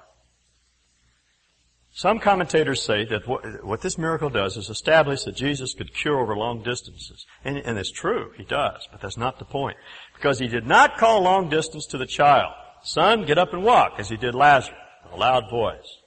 Some 1.96 2.20
commentators 2.20 2.82
say 2.82 3.06
that 3.06 3.28
what, 3.28 3.64
what, 3.64 3.82
this 3.82 4.00
miracle 4.00 4.30
does 4.30 4.58
is 4.58 4.70
establish 4.70 5.24
that 5.24 5.36
Jesus 5.36 5.76
could 5.76 5.94
cure 5.94 6.20
over 6.20 6.36
long 6.36 6.64
distances. 6.64 7.26
And, 7.46 7.58
and 7.58 7.78
it's 7.78 7.92
true, 7.92 8.32
he 8.36 8.44
does, 8.44 8.88
but 8.92 9.02
that's 9.02 9.18
not 9.18 9.38
the 9.38 9.46
point. 9.46 9.78
Because 10.16 10.40
he 10.40 10.48
did 10.48 10.66
not 10.66 10.98
call 10.98 11.22
long 11.22 11.50
distance 11.50 11.86
to 11.88 12.00
the 12.00 12.08
child. 12.08 12.54
Son, 12.84 13.26
get 13.26 13.38
up 13.38 13.54
and 13.54 13.64
walk, 13.64 13.94
as 14.00 14.10
he 14.10 14.18
did 14.18 14.34
Lazarus, 14.34 14.76
in 15.06 15.12
a 15.12 15.16
loud 15.18 15.50
voice. 15.52 16.00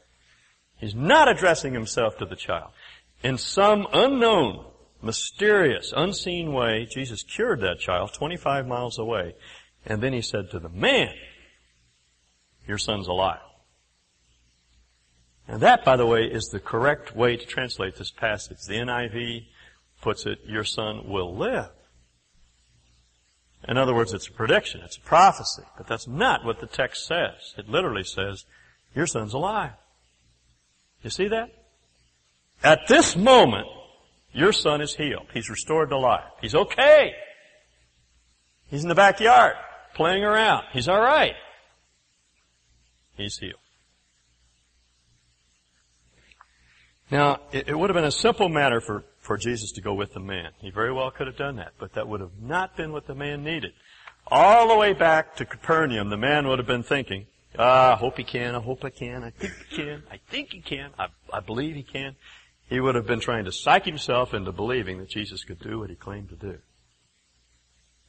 He's 0.79 0.95
not 0.95 1.29
addressing 1.29 1.73
himself 1.73 2.19
to 2.19 2.27
the 2.27 2.37
child. 2.37 2.71
In 3.23 3.39
some 3.39 3.87
unknown 3.93 4.65
mysterious, 5.03 5.93
unseen 5.97 6.53
way, 6.53 6.87
Jesus 6.91 7.23
cured 7.23 7.61
that 7.61 7.79
child 7.79 8.13
25 8.15 8.67
miles 8.67 8.99
away. 8.99 9.35
And 9.85 10.03
then 10.03 10.13
he 10.13 10.23
said 10.23 10.51
to 10.51 10.59
the 10.59 10.69
man, 10.69 11.15
your 12.67 12.79
son's 12.79 13.07
alive. 13.07 13.41
And 15.49 15.61
that, 15.63 15.85
by 15.85 15.97
the 15.97 16.07
way, 16.07 16.25
is 16.25 16.47
the 16.47 16.59
correct 16.59 17.15
way 17.15 17.37
to 17.37 17.47
translate 17.47 17.97
this 17.97 18.11
passage. 18.11 18.59
The 18.67 18.75
NIV 18.75 19.47
puts 20.03 20.27
it, 20.27 20.41
your 20.45 20.65
son 20.65 21.09
will 21.09 21.37
live. 21.37 21.71
In 23.69 23.79
other 23.79 23.95
words, 23.95 24.13
it's 24.13 24.29
a 24.29 24.33
prediction, 24.33 24.81
it's 24.85 24.97
a 24.97 25.01
prophecy, 25.01 25.63
but 25.77 25.87
that's 25.87 26.07
not 26.07 26.45
what 26.45 26.61
the 26.61 26.67
text 26.67 27.07
says. 27.07 27.55
It 27.57 27.69
literally 27.69 28.05
says, 28.05 28.45
your 28.95 29.07
son's 29.07 29.35
alive. 29.35 29.73
You 31.03 31.11
see 31.11 31.29
that? 31.29 31.51
At 32.63 32.89
this 32.89 33.17
moment, 33.17 33.67
Your 34.37 34.53
son 34.53 34.83
is 34.83 34.95
healed. 34.95 35.29
He's 35.33 35.49
restored 35.49 35.89
to 35.89 35.99
life. 35.99 36.31
He's 36.43 36.55
okay. 36.55 37.15
He's 38.67 38.83
in 38.83 38.91
the 38.91 38.95
backyard 38.95 39.55
playing 39.95 40.25
around. 40.25 40.65
He's 40.75 40.91
alright. 40.91 41.33
He's 43.17 43.39
healed. 43.39 43.55
Now, 47.11 47.41
it, 47.51 47.69
it, 47.69 47.79
would 47.79 47.89
have 47.89 47.95
been 47.95 48.05
a 48.05 48.11
simple 48.11 48.51
matter 48.51 48.83
for, 48.83 49.05
for 49.21 49.39
Jesus 49.39 49.73
to 49.73 49.81
go 49.81 49.95
with 49.95 50.13
the 50.13 50.21
man. 50.21 50.51
He 50.59 50.69
very 50.71 50.93
well 50.93 51.11
could 51.11 51.29
have 51.29 51.39
done 51.39 51.57
that, 51.57 51.73
but 51.79 51.95
that 51.95 52.07
would 52.07 52.21
have 52.21 52.39
not 52.39 52.77
been 52.77 52.93
what 52.93 53.07
the 53.07 53.15
man 53.15 53.43
needed. 53.43 53.73
All 54.27 54.69
the 54.69 54.77
way 54.77 54.93
back 54.93 55.37
to 55.37 55.47
Capernaum, 55.47 56.11
the 56.11 56.19
man 56.19 56.47
would 56.47 56.59
have 56.59 56.67
been 56.67 56.83
thinking, 56.83 57.27
ah, 57.59 57.95
I 57.95 57.97
hope 57.97 58.19
he 58.19 58.25
can, 58.25 58.55
I 58.55 58.61
hope 58.61 58.85
I 58.85 58.91
can, 58.91 59.25
I 59.25 59.31
think 59.31 59.55
he 59.71 59.77
can, 59.77 60.03
I 60.11 60.19
think 60.29 60.51
he 60.53 60.61
can, 60.61 60.91
I, 60.99 61.07
I 61.33 61.41
believe 61.41 61.75
he 61.75 61.85
can. 61.85 62.17
He 62.69 62.81
would 62.81 62.97
have 62.97 63.07
been 63.07 63.21
trying 63.21 63.45
to 63.45 63.53
psych 63.53 63.85
himself 63.85 64.35
into 64.35 64.53
believing 64.53 64.99
that 64.99 65.09
Jesus 65.09 65.45
could 65.45 65.61
do 65.61 65.79
what 65.79 65.91
he 65.91 65.97
claimed 65.97 66.31
to 66.31 66.37
do. 66.37 66.59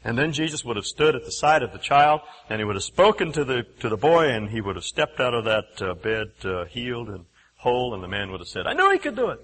And 0.03 0.17
then 0.17 0.31
Jesus 0.31 0.63
would 0.63 0.77
have 0.77 0.85
stood 0.85 1.15
at 1.15 1.25
the 1.25 1.31
side 1.31 1.63
of 1.63 1.73
the 1.73 1.79
child, 1.79 2.21
and 2.49 2.59
he 2.59 2.65
would 2.65 2.75
have 2.75 2.83
spoken 2.83 3.31
to 3.33 3.43
the 3.43 3.63
to 3.79 3.89
the 3.89 3.97
boy, 3.97 4.29
and 4.29 4.49
he 4.49 4.61
would 4.61 4.75
have 4.75 4.85
stepped 4.85 5.19
out 5.19 5.33
of 5.33 5.45
that 5.45 5.81
uh, 5.81 5.93
bed 5.95 6.31
uh, 6.45 6.65
healed 6.65 7.09
and 7.09 7.25
whole, 7.57 7.93
and 7.93 8.03
the 8.03 8.07
man 8.07 8.31
would 8.31 8.39
have 8.39 8.47
said, 8.47 8.67
"I 8.67 8.73
knew 8.73 8.91
he 8.91 8.99
could 8.99 9.15
do 9.15 9.29
it." 9.29 9.39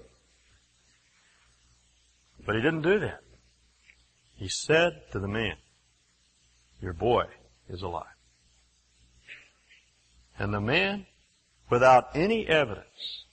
But 2.46 2.56
he 2.56 2.62
didn't 2.62 2.82
do 2.82 2.98
that. 3.00 3.20
He 4.36 4.48
said 4.48 5.02
to 5.12 5.18
the 5.18 5.28
man, 5.28 5.56
"Your 6.80 6.92
boy 6.92 7.26
is 7.68 7.82
alive." 7.82 8.06
And 10.38 10.54
the 10.54 10.60
man, 10.60 11.06
without 11.68 12.08
any 12.14 12.46
evidence, 12.46 13.23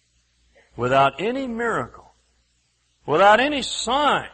without 0.76 1.20
any 1.20 1.48
miracle, 1.48 2.14
without 3.06 3.40
any 3.40 3.62
sign, 3.62 4.30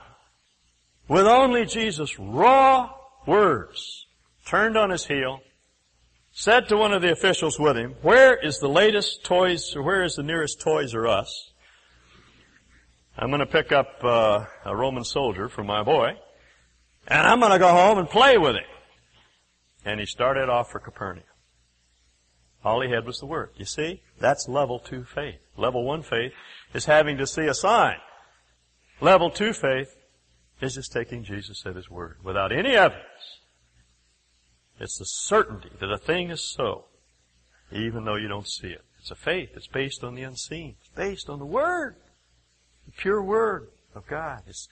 with 1.08 1.26
only 1.26 1.66
Jesus' 1.66 2.20
raw 2.20 2.90
words, 3.26 4.08
turned 4.46 4.78
on 4.78 4.90
his 4.90 5.06
heel, 5.06 5.40
said 6.32 6.68
to 6.68 6.78
one 6.78 6.94
of 6.94 7.02
the 7.02 7.12
officials 7.12 7.60
with 7.60 7.78
him, 7.78 7.96
where 8.02 8.36
is 8.36 8.60
the 8.60 8.70
latest 8.70 9.24
toys, 9.24 9.76
or 9.76 9.82
where 9.82 10.04
is 10.04 10.16
the 10.16 10.24
nearest 10.24 10.62
Toys 10.62 10.94
R 10.94 11.08
Us? 11.08 11.52
I'm 13.18 13.30
going 13.30 13.40
to 13.40 13.48
pick 13.48 13.72
up 13.72 14.04
uh, 14.04 14.46
a 14.64 14.76
Roman 14.76 15.04
soldier 15.04 15.50
for 15.50 15.64
my 15.64 15.82
boy, 15.82 16.12
and 17.08 17.28
I'm 17.28 17.40
going 17.40 17.54
to 17.54 17.60
go 17.60 17.70
home 17.70 17.98
and 17.98 18.08
play 18.08 18.38
with 18.38 18.56
him. 18.56 18.64
And 19.84 20.00
he 20.00 20.06
started 20.06 20.50
off 20.50 20.70
for 20.70 20.80
Capernaum. 20.80 21.24
All 22.64 22.82
he 22.82 22.92
had 22.92 23.06
was 23.06 23.20
the 23.20 23.26
word. 23.26 23.52
You 23.56 23.66
see? 23.66 24.04
That's 24.20 24.48
level 24.48 24.78
two 24.78 25.06
faith. 25.06 25.40
Level 25.58 25.84
one 25.84 26.04
faith 26.04 26.34
is 26.74 26.86
having 26.86 27.18
to 27.18 27.28
see 27.28 27.46
a 27.46 27.54
sign. 27.54 27.98
Level 29.02 29.30
two 29.30 29.54
faith 29.54 29.96
is 30.62 30.76
just 30.76 30.92
taking 30.92 31.24
Jesus 31.24 31.64
at 31.66 31.76
His 31.76 31.90
word 31.90 32.18
without 32.24 32.52
any 32.52 32.76
evidence. 32.76 33.04
It's 34.80 34.98
the 34.98 35.06
certainty 35.06 35.72
that 35.80 35.92
a 35.92 35.98
thing 35.98 36.30
is 36.30 36.42
so, 36.42 36.86
even 37.72 38.06
though 38.06 38.16
you 38.16 38.28
don't 38.28 38.48
see 38.48 38.68
it. 38.68 38.84
It's 39.00 39.12
a 39.12 39.16
faith. 39.16 39.52
It's 39.56 39.68
based 39.68 40.04
on 40.04 40.16
the 40.16 40.24
unseen. 40.24 40.76
It's 40.80 40.90
based 40.90 41.30
on 41.30 41.40
the 41.40 41.46
Word. 41.46 41.96
The 42.86 42.92
pure 42.92 43.24
Word 43.24 43.70
of 43.96 44.06
God. 44.08 44.44
It's 44.48 44.68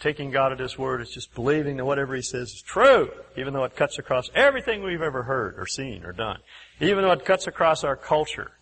taking 0.00 0.30
God 0.30 0.52
at 0.52 0.60
His 0.60 0.78
Word. 0.78 1.00
It's 1.00 1.14
just 1.14 1.34
believing 1.34 1.76
that 1.76 1.84
whatever 1.84 2.14
He 2.14 2.22
says 2.22 2.50
is 2.50 2.62
true, 2.62 3.10
even 3.36 3.52
though 3.52 3.64
it 3.64 3.76
cuts 3.76 3.98
across 3.98 4.30
everything 4.34 4.82
we've 4.82 5.02
ever 5.02 5.22
heard 5.22 5.58
or 5.58 5.66
seen 5.66 6.04
or 6.04 6.12
done. 6.12 6.38
Even 6.80 7.02
though 7.02 7.12
it 7.12 7.24
cuts 7.24 7.46
across 7.46 7.82
our 7.82 7.96
culture. 7.96 8.52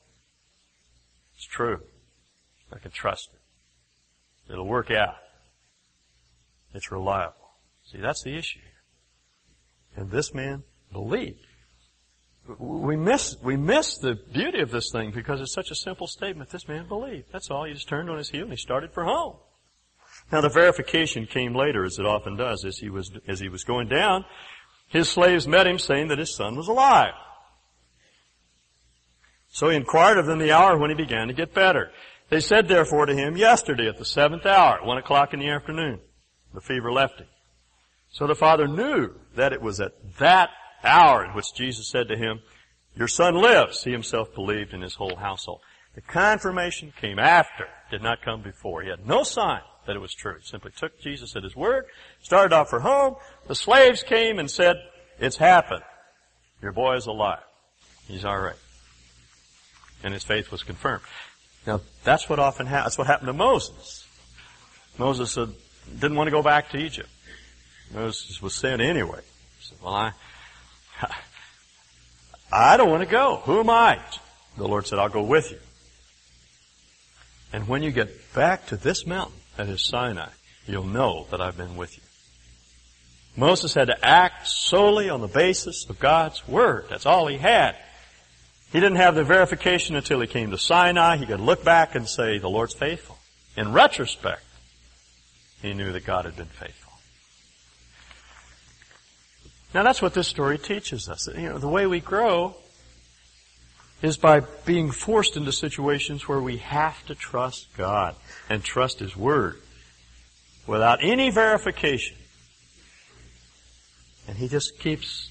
It's 1.36 1.46
true. 1.46 1.80
I 2.72 2.78
can 2.78 2.90
trust 2.90 3.30
it. 3.32 4.52
It'll 4.52 4.66
work 4.66 4.90
out. 4.90 5.16
It's 6.74 6.90
reliable. 6.90 7.34
See, 7.90 7.98
that's 7.98 8.22
the 8.22 8.36
issue 8.36 8.60
here. 8.60 10.02
And 10.02 10.10
this 10.10 10.34
man 10.34 10.64
believed. 10.92 11.46
We 12.58 12.96
miss, 12.96 13.36
we 13.42 13.56
miss 13.56 13.98
the 13.98 14.14
beauty 14.14 14.60
of 14.60 14.70
this 14.70 14.90
thing 14.92 15.10
because 15.10 15.40
it's 15.40 15.52
such 15.52 15.70
a 15.70 15.74
simple 15.74 16.06
statement. 16.06 16.50
This 16.50 16.68
man 16.68 16.86
believed. 16.86 17.26
That's 17.32 17.50
all. 17.50 17.64
He 17.64 17.72
just 17.72 17.88
turned 17.88 18.08
on 18.08 18.18
his 18.18 18.30
heel 18.30 18.42
and 18.42 18.52
he 18.52 18.56
started 18.56 18.92
for 18.92 19.04
home. 19.04 19.36
Now 20.30 20.40
the 20.40 20.48
verification 20.48 21.26
came 21.26 21.54
later, 21.54 21.84
as 21.84 21.98
it 21.98 22.06
often 22.06 22.36
does, 22.36 22.64
as 22.64 22.78
he 22.78 22.88
was, 22.88 23.10
as 23.26 23.40
he 23.40 23.48
was 23.48 23.64
going 23.64 23.88
down. 23.88 24.24
His 24.88 25.08
slaves 25.08 25.48
met 25.48 25.66
him 25.66 25.78
saying 25.78 26.08
that 26.08 26.18
his 26.18 26.34
son 26.34 26.56
was 26.56 26.68
alive. 26.68 27.14
So 29.56 29.70
he 29.70 29.76
inquired 29.76 30.18
of 30.18 30.26
them 30.26 30.38
the 30.38 30.52
hour 30.52 30.76
when 30.76 30.90
he 30.90 30.94
began 30.94 31.28
to 31.28 31.32
get 31.32 31.54
better. 31.54 31.90
They 32.28 32.40
said 32.40 32.68
therefore 32.68 33.06
to 33.06 33.14
him, 33.14 33.38
yesterday 33.38 33.88
at 33.88 33.96
the 33.96 34.04
seventh 34.04 34.44
hour, 34.44 34.84
one 34.84 34.98
o'clock 34.98 35.32
in 35.32 35.40
the 35.40 35.48
afternoon. 35.48 35.98
The 36.52 36.60
fever 36.60 36.92
left 36.92 37.20
him. 37.20 37.26
So 38.10 38.26
the 38.26 38.34
father 38.34 38.68
knew 38.68 39.14
that 39.34 39.54
it 39.54 39.62
was 39.62 39.80
at 39.80 40.18
that 40.18 40.50
hour 40.84 41.24
in 41.24 41.30
which 41.30 41.54
Jesus 41.54 41.88
said 41.88 42.08
to 42.08 42.18
him, 42.18 42.40
your 42.96 43.08
son 43.08 43.34
lives. 43.34 43.82
He 43.82 43.92
himself 43.92 44.34
believed 44.34 44.74
in 44.74 44.82
his 44.82 44.96
whole 44.96 45.16
household. 45.16 45.62
The 45.94 46.02
confirmation 46.02 46.92
came 47.00 47.18
after, 47.18 47.66
did 47.90 48.02
not 48.02 48.20
come 48.20 48.42
before. 48.42 48.82
He 48.82 48.90
had 48.90 49.06
no 49.06 49.22
sign 49.22 49.62
that 49.86 49.96
it 49.96 50.00
was 50.00 50.12
true. 50.12 50.36
He 50.38 50.44
simply 50.44 50.72
took 50.76 51.00
Jesus 51.00 51.34
at 51.34 51.44
his 51.44 51.56
word, 51.56 51.86
started 52.20 52.54
off 52.54 52.68
for 52.68 52.80
home. 52.80 53.14
The 53.48 53.54
slaves 53.54 54.02
came 54.02 54.38
and 54.38 54.50
said, 54.50 54.76
it's 55.18 55.38
happened. 55.38 55.82
Your 56.60 56.72
boy 56.72 56.96
is 56.96 57.06
alive. 57.06 57.40
He's 58.06 58.26
alright. 58.26 58.56
And 60.02 60.12
his 60.12 60.24
faith 60.24 60.50
was 60.50 60.62
confirmed. 60.62 61.02
Now, 61.66 61.80
that's 62.04 62.28
what 62.28 62.38
often. 62.38 62.66
That's 62.66 62.98
what 62.98 63.06
happened 63.06 63.28
to 63.28 63.32
Moses. 63.32 64.06
Moses 64.98 65.32
said, 65.32 65.48
didn't 65.92 66.16
want 66.16 66.28
to 66.28 66.32
go 66.32 66.42
back 66.42 66.70
to 66.70 66.78
Egypt. 66.78 67.08
Moses 67.92 68.40
was 68.40 68.54
sent 68.54 68.80
anyway. 68.80 69.20
He 69.58 69.64
said, 69.64 69.78
well, 69.82 69.94
I, 69.94 70.12
I 72.52 72.76
don't 72.76 72.90
want 72.90 73.02
to 73.02 73.08
go. 73.08 73.42
Who 73.44 73.60
am 73.60 73.70
I? 73.70 74.00
The 74.56 74.66
Lord 74.66 74.86
said, 74.86 74.98
I'll 74.98 75.08
go 75.08 75.22
with 75.22 75.50
you. 75.50 75.58
And 77.52 77.68
when 77.68 77.82
you 77.82 77.90
get 77.90 78.34
back 78.34 78.66
to 78.66 78.76
this 78.76 79.06
mountain, 79.06 79.36
that 79.56 79.68
is 79.68 79.82
Sinai, 79.82 80.28
you'll 80.66 80.84
know 80.84 81.26
that 81.30 81.40
I've 81.40 81.56
been 81.56 81.76
with 81.76 81.96
you. 81.96 82.02
Moses 83.36 83.74
had 83.74 83.88
to 83.88 84.04
act 84.04 84.48
solely 84.48 85.10
on 85.10 85.20
the 85.20 85.28
basis 85.28 85.86
of 85.88 85.98
God's 85.98 86.46
Word. 86.48 86.86
That's 86.88 87.06
all 87.06 87.26
he 87.26 87.36
had. 87.36 87.76
He 88.76 88.80
didn't 88.80 88.98
have 88.98 89.14
the 89.14 89.24
verification 89.24 89.96
until 89.96 90.20
he 90.20 90.26
came 90.26 90.50
to 90.50 90.58
Sinai. 90.58 91.16
He 91.16 91.24
could 91.24 91.40
look 91.40 91.64
back 91.64 91.94
and 91.94 92.06
say, 92.06 92.36
the 92.36 92.50
Lord's 92.50 92.74
faithful. 92.74 93.16
In 93.56 93.72
retrospect, 93.72 94.44
he 95.62 95.72
knew 95.72 95.92
that 95.92 96.04
God 96.04 96.26
had 96.26 96.36
been 96.36 96.44
faithful. 96.44 96.92
Now 99.72 99.82
that's 99.82 100.02
what 100.02 100.12
this 100.12 100.28
story 100.28 100.58
teaches 100.58 101.08
us. 101.08 101.26
You 101.26 101.48
know, 101.48 101.58
the 101.58 101.70
way 101.70 101.86
we 101.86 102.00
grow 102.00 102.54
is 104.02 104.18
by 104.18 104.40
being 104.66 104.90
forced 104.90 105.38
into 105.38 105.52
situations 105.52 106.28
where 106.28 106.42
we 106.42 106.58
have 106.58 107.02
to 107.06 107.14
trust 107.14 107.74
God 107.78 108.14
and 108.50 108.62
trust 108.62 108.98
His 108.98 109.16
Word 109.16 109.56
without 110.66 110.98
any 111.00 111.30
verification. 111.30 112.18
And 114.28 114.36
He 114.36 114.48
just 114.48 114.78
keeps 114.78 115.30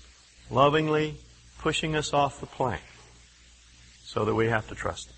lovingly 0.49 1.17
pushing 1.60 1.95
us 1.95 2.12
off 2.12 2.39
the 2.39 2.47
plank 2.47 2.81
so 4.15 4.23
that 4.23 4.34
we 4.34 4.47
have 4.47 4.65
to 4.69 4.75
trust 4.75 5.10
Him. 5.10 5.15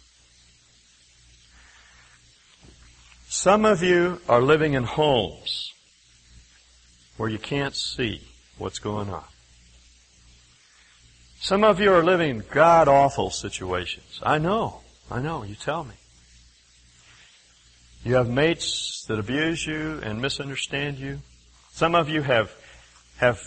Some 3.30 3.64
of 3.64 3.84
you 3.84 4.20
are 4.28 4.42
living 4.42 4.74
in 4.74 4.84
homes 4.84 5.72
where 7.16 7.30
you 7.30 7.38
can't 7.38 7.76
see 7.76 8.22
what's 8.58 8.80
going 8.80 9.10
on. 9.12 9.24
Some 11.40 11.64
of 11.64 11.80
you 11.80 11.94
are 11.94 12.04
living 12.04 12.32
in 12.32 12.44
god 12.52 12.88
awful 12.88 13.30
situations. 13.30 14.20
I 14.24 14.40
know. 14.40 14.82
I 15.12 15.22
know. 15.22 15.44
You 15.44 15.54
tell 15.54 15.84
me. 15.84 15.94
You 18.04 18.16
have 18.16 18.28
mates 18.28 19.06
that 19.08 19.20
abuse 19.20 19.68
you 19.68 20.00
and 20.02 20.20
misunderstand 20.20 20.98
you. 20.98 21.20
Some 21.72 21.94
of 21.94 22.10
you 22.10 22.24
have, 22.24 22.52
have 23.18 23.40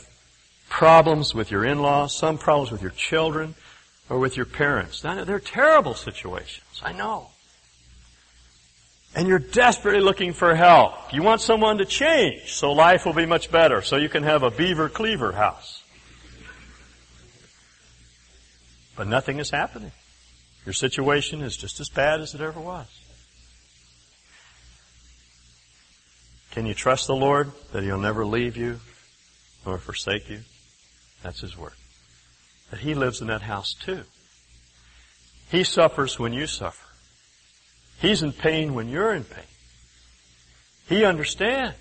problems 0.68 1.34
with 1.34 1.50
your 1.50 1.64
in-laws, 1.64 2.16
some 2.16 2.38
problems 2.38 2.70
with 2.70 2.82
your 2.82 2.92
children 2.92 3.56
or 4.10 4.18
with 4.18 4.36
your 4.36 4.44
parents. 4.44 5.00
They're 5.00 5.40
terrible 5.40 5.94
situations. 5.94 6.82
I 6.82 6.92
know 6.92 7.30
and 9.14 9.26
you're 9.26 9.38
desperately 9.38 10.00
looking 10.00 10.32
for 10.32 10.54
help. 10.54 11.12
You 11.12 11.22
want 11.22 11.40
someone 11.40 11.78
to 11.78 11.84
change 11.84 12.52
so 12.52 12.72
life 12.72 13.04
will 13.04 13.12
be 13.12 13.26
much 13.26 13.50
better, 13.50 13.82
so 13.82 13.96
you 13.96 14.08
can 14.08 14.22
have 14.22 14.42
a 14.42 14.50
Beaver 14.50 14.88
Cleaver 14.88 15.32
house. 15.32 15.82
But 18.96 19.08
nothing 19.08 19.38
is 19.38 19.50
happening. 19.50 19.92
Your 20.64 20.74
situation 20.74 21.40
is 21.40 21.56
just 21.56 21.80
as 21.80 21.88
bad 21.88 22.20
as 22.20 22.34
it 22.34 22.40
ever 22.40 22.60
was. 22.60 22.86
Can 26.52 26.66
you 26.66 26.74
trust 26.74 27.06
the 27.06 27.14
Lord 27.14 27.50
that 27.72 27.82
He'll 27.82 27.98
never 27.98 28.26
leave 28.26 28.56
you 28.56 28.80
nor 29.64 29.78
forsake 29.78 30.28
you? 30.28 30.40
That's 31.22 31.40
His 31.40 31.56
word. 31.56 31.72
That 32.70 32.80
He 32.80 32.94
lives 32.94 33.20
in 33.20 33.26
that 33.28 33.42
house 33.42 33.74
too. 33.74 34.04
He 35.50 35.64
suffers 35.64 36.18
when 36.18 36.32
you 36.32 36.46
suffer. 36.46 36.86
He's 38.00 38.22
in 38.22 38.32
pain 38.32 38.74
when 38.74 38.88
you're 38.88 39.12
in 39.12 39.24
pain. 39.24 39.44
He 40.88 41.04
understands. 41.04 41.76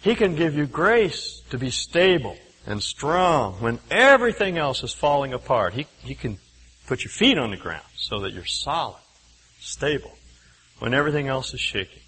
He 0.00 0.14
can 0.14 0.36
give 0.36 0.54
you 0.54 0.66
grace 0.66 1.42
to 1.50 1.58
be 1.58 1.70
stable 1.70 2.36
and 2.66 2.82
strong 2.82 3.54
when 3.54 3.80
everything 3.90 4.58
else 4.58 4.82
is 4.82 4.92
falling 4.92 5.32
apart. 5.32 5.74
He, 5.74 5.86
he 6.00 6.14
can 6.14 6.38
put 6.86 7.04
your 7.04 7.10
feet 7.10 7.38
on 7.38 7.50
the 7.50 7.56
ground 7.56 7.84
so 7.96 8.20
that 8.20 8.32
you're 8.32 8.44
solid, 8.44 9.00
stable, 9.60 10.12
when 10.78 10.94
everything 10.94 11.28
else 11.28 11.54
is 11.54 11.60
shaking. 11.60 12.02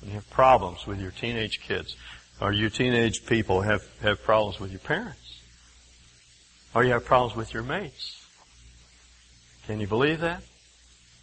When 0.00 0.10
you 0.10 0.16
have 0.16 0.28
problems 0.30 0.86
with 0.86 1.00
your 1.00 1.12
teenage 1.12 1.60
kids, 1.60 1.96
or 2.40 2.52
you 2.52 2.68
teenage 2.68 3.26
people 3.26 3.60
have, 3.62 3.82
have 4.02 4.22
problems 4.22 4.58
with 4.58 4.70
your 4.70 4.80
parents, 4.80 5.29
or 6.74 6.84
you 6.84 6.92
have 6.92 7.04
problems 7.04 7.36
with 7.36 7.52
your 7.52 7.62
mates. 7.62 8.24
Can 9.66 9.80
you 9.80 9.86
believe 9.86 10.20
that? 10.20 10.42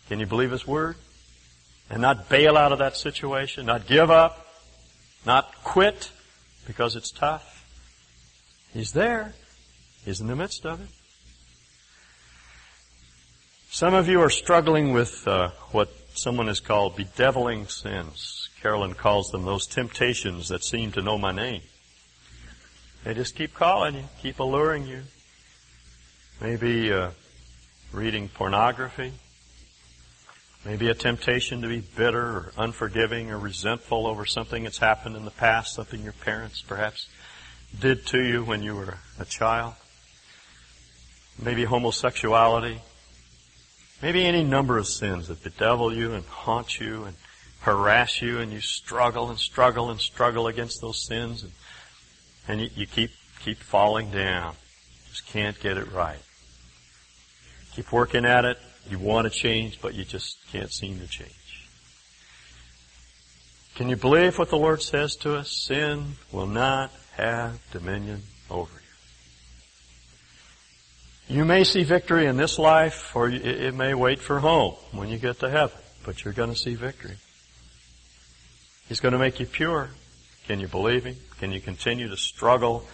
Can 0.09 0.19
you 0.19 0.25
believe 0.25 0.51
His 0.51 0.65
Word? 0.65 0.95
And 1.89 2.01
not 2.01 2.29
bail 2.29 2.57
out 2.57 2.71
of 2.71 2.79
that 2.79 2.97
situation, 2.97 3.65
not 3.65 3.87
give 3.87 4.11
up, 4.11 4.45
not 5.25 5.63
quit 5.63 6.11
because 6.65 6.95
it's 6.95 7.11
tough. 7.11 7.65
He's 8.73 8.91
there. 8.91 9.33
He's 10.03 10.21
in 10.21 10.27
the 10.27 10.35
midst 10.35 10.65
of 10.65 10.81
it. 10.81 10.89
Some 13.69 13.93
of 13.93 14.07
you 14.07 14.21
are 14.21 14.29
struggling 14.29 14.91
with 14.91 15.27
uh, 15.27 15.49
what 15.71 15.89
someone 16.13 16.47
has 16.47 16.59
called 16.59 16.95
bedeviling 16.95 17.67
sins. 17.67 18.49
Carolyn 18.61 18.93
calls 18.93 19.31
them 19.31 19.45
those 19.45 19.67
temptations 19.67 20.49
that 20.49 20.63
seem 20.63 20.91
to 20.93 21.01
know 21.01 21.17
my 21.17 21.31
name. 21.31 21.61
They 23.03 23.13
just 23.13 23.35
keep 23.35 23.53
calling 23.53 23.95
you, 23.95 24.03
keep 24.21 24.39
alluring 24.39 24.87
you. 24.87 25.03
Maybe 26.39 26.93
uh, 26.93 27.09
reading 27.91 28.29
pornography. 28.29 29.11
Maybe 30.63 30.87
a 30.89 30.93
temptation 30.93 31.63
to 31.63 31.67
be 31.67 31.79
bitter 31.79 32.21
or 32.21 32.51
unforgiving 32.57 33.31
or 33.31 33.39
resentful 33.39 34.05
over 34.05 34.25
something 34.25 34.63
that's 34.63 34.77
happened 34.77 35.15
in 35.15 35.25
the 35.25 35.31
past, 35.31 35.73
something 35.73 36.03
your 36.03 36.13
parents 36.13 36.61
perhaps 36.61 37.07
did 37.79 38.05
to 38.07 38.21
you 38.21 38.43
when 38.43 38.61
you 38.61 38.75
were 38.75 38.99
a 39.19 39.25
child. 39.25 39.73
Maybe 41.41 41.63
homosexuality. 41.63 42.81
Maybe 44.03 44.23
any 44.23 44.43
number 44.43 44.77
of 44.77 44.87
sins 44.87 45.29
that 45.29 45.43
bedevil 45.43 45.95
you 45.95 46.13
and 46.13 46.25
haunt 46.25 46.79
you 46.79 47.05
and 47.05 47.15
harass 47.61 48.21
you 48.21 48.37
and 48.37 48.53
you 48.53 48.61
struggle 48.61 49.29
and 49.29 49.39
struggle 49.39 49.89
and 49.89 49.99
struggle 49.99 50.45
against 50.45 50.81
those 50.81 51.03
sins 51.03 51.41
and, 51.41 51.51
and 52.47 52.61
you, 52.61 52.69
you 52.75 52.85
keep, 52.85 53.09
keep 53.43 53.57
falling 53.57 54.11
down. 54.11 54.53
Just 55.09 55.25
can't 55.25 55.59
get 55.59 55.77
it 55.77 55.91
right. 55.91 56.19
Keep 57.77 57.93
working 57.93 58.25
at 58.25 58.43
it. 58.43 58.57
You 58.89 58.97
want 58.97 59.25
to 59.25 59.29
change, 59.29 59.79
but 59.79 59.93
you 59.93 60.03
just 60.03 60.39
can't 60.51 60.73
seem 60.73 60.99
to 60.99 61.05
change. 61.05 61.69
Can 63.75 63.87
you 63.87 63.95
believe 63.95 64.39
what 64.39 64.49
the 64.49 64.57
Lord 64.57 64.81
says 64.81 65.15
to 65.17 65.35
us? 65.35 65.51
Sin 65.51 66.13
will 66.31 66.47
not 66.47 66.91
have 67.17 67.59
dominion 67.71 68.23
over 68.49 68.81
you. 71.29 71.35
You 71.37 71.45
may 71.45 71.63
see 71.63 71.83
victory 71.83 72.25
in 72.25 72.35
this 72.35 72.57
life, 72.57 73.15
or 73.15 73.29
it 73.29 73.75
may 73.75 73.93
wait 73.93 74.21
for 74.21 74.39
home 74.39 74.73
when 74.91 75.09
you 75.09 75.19
get 75.19 75.39
to 75.41 75.49
heaven, 75.51 75.77
but 76.03 76.25
you're 76.25 76.33
going 76.33 76.49
to 76.49 76.57
see 76.57 76.73
victory. 76.73 77.17
He's 78.89 79.01
going 79.01 79.11
to 79.11 79.19
make 79.19 79.39
you 79.39 79.45
pure. 79.45 79.91
Can 80.47 80.59
you 80.59 80.67
believe 80.67 81.03
Him? 81.03 81.17
Can 81.39 81.51
you 81.51 81.61
continue 81.61 82.09
to 82.09 82.17
struggle, 82.17 82.87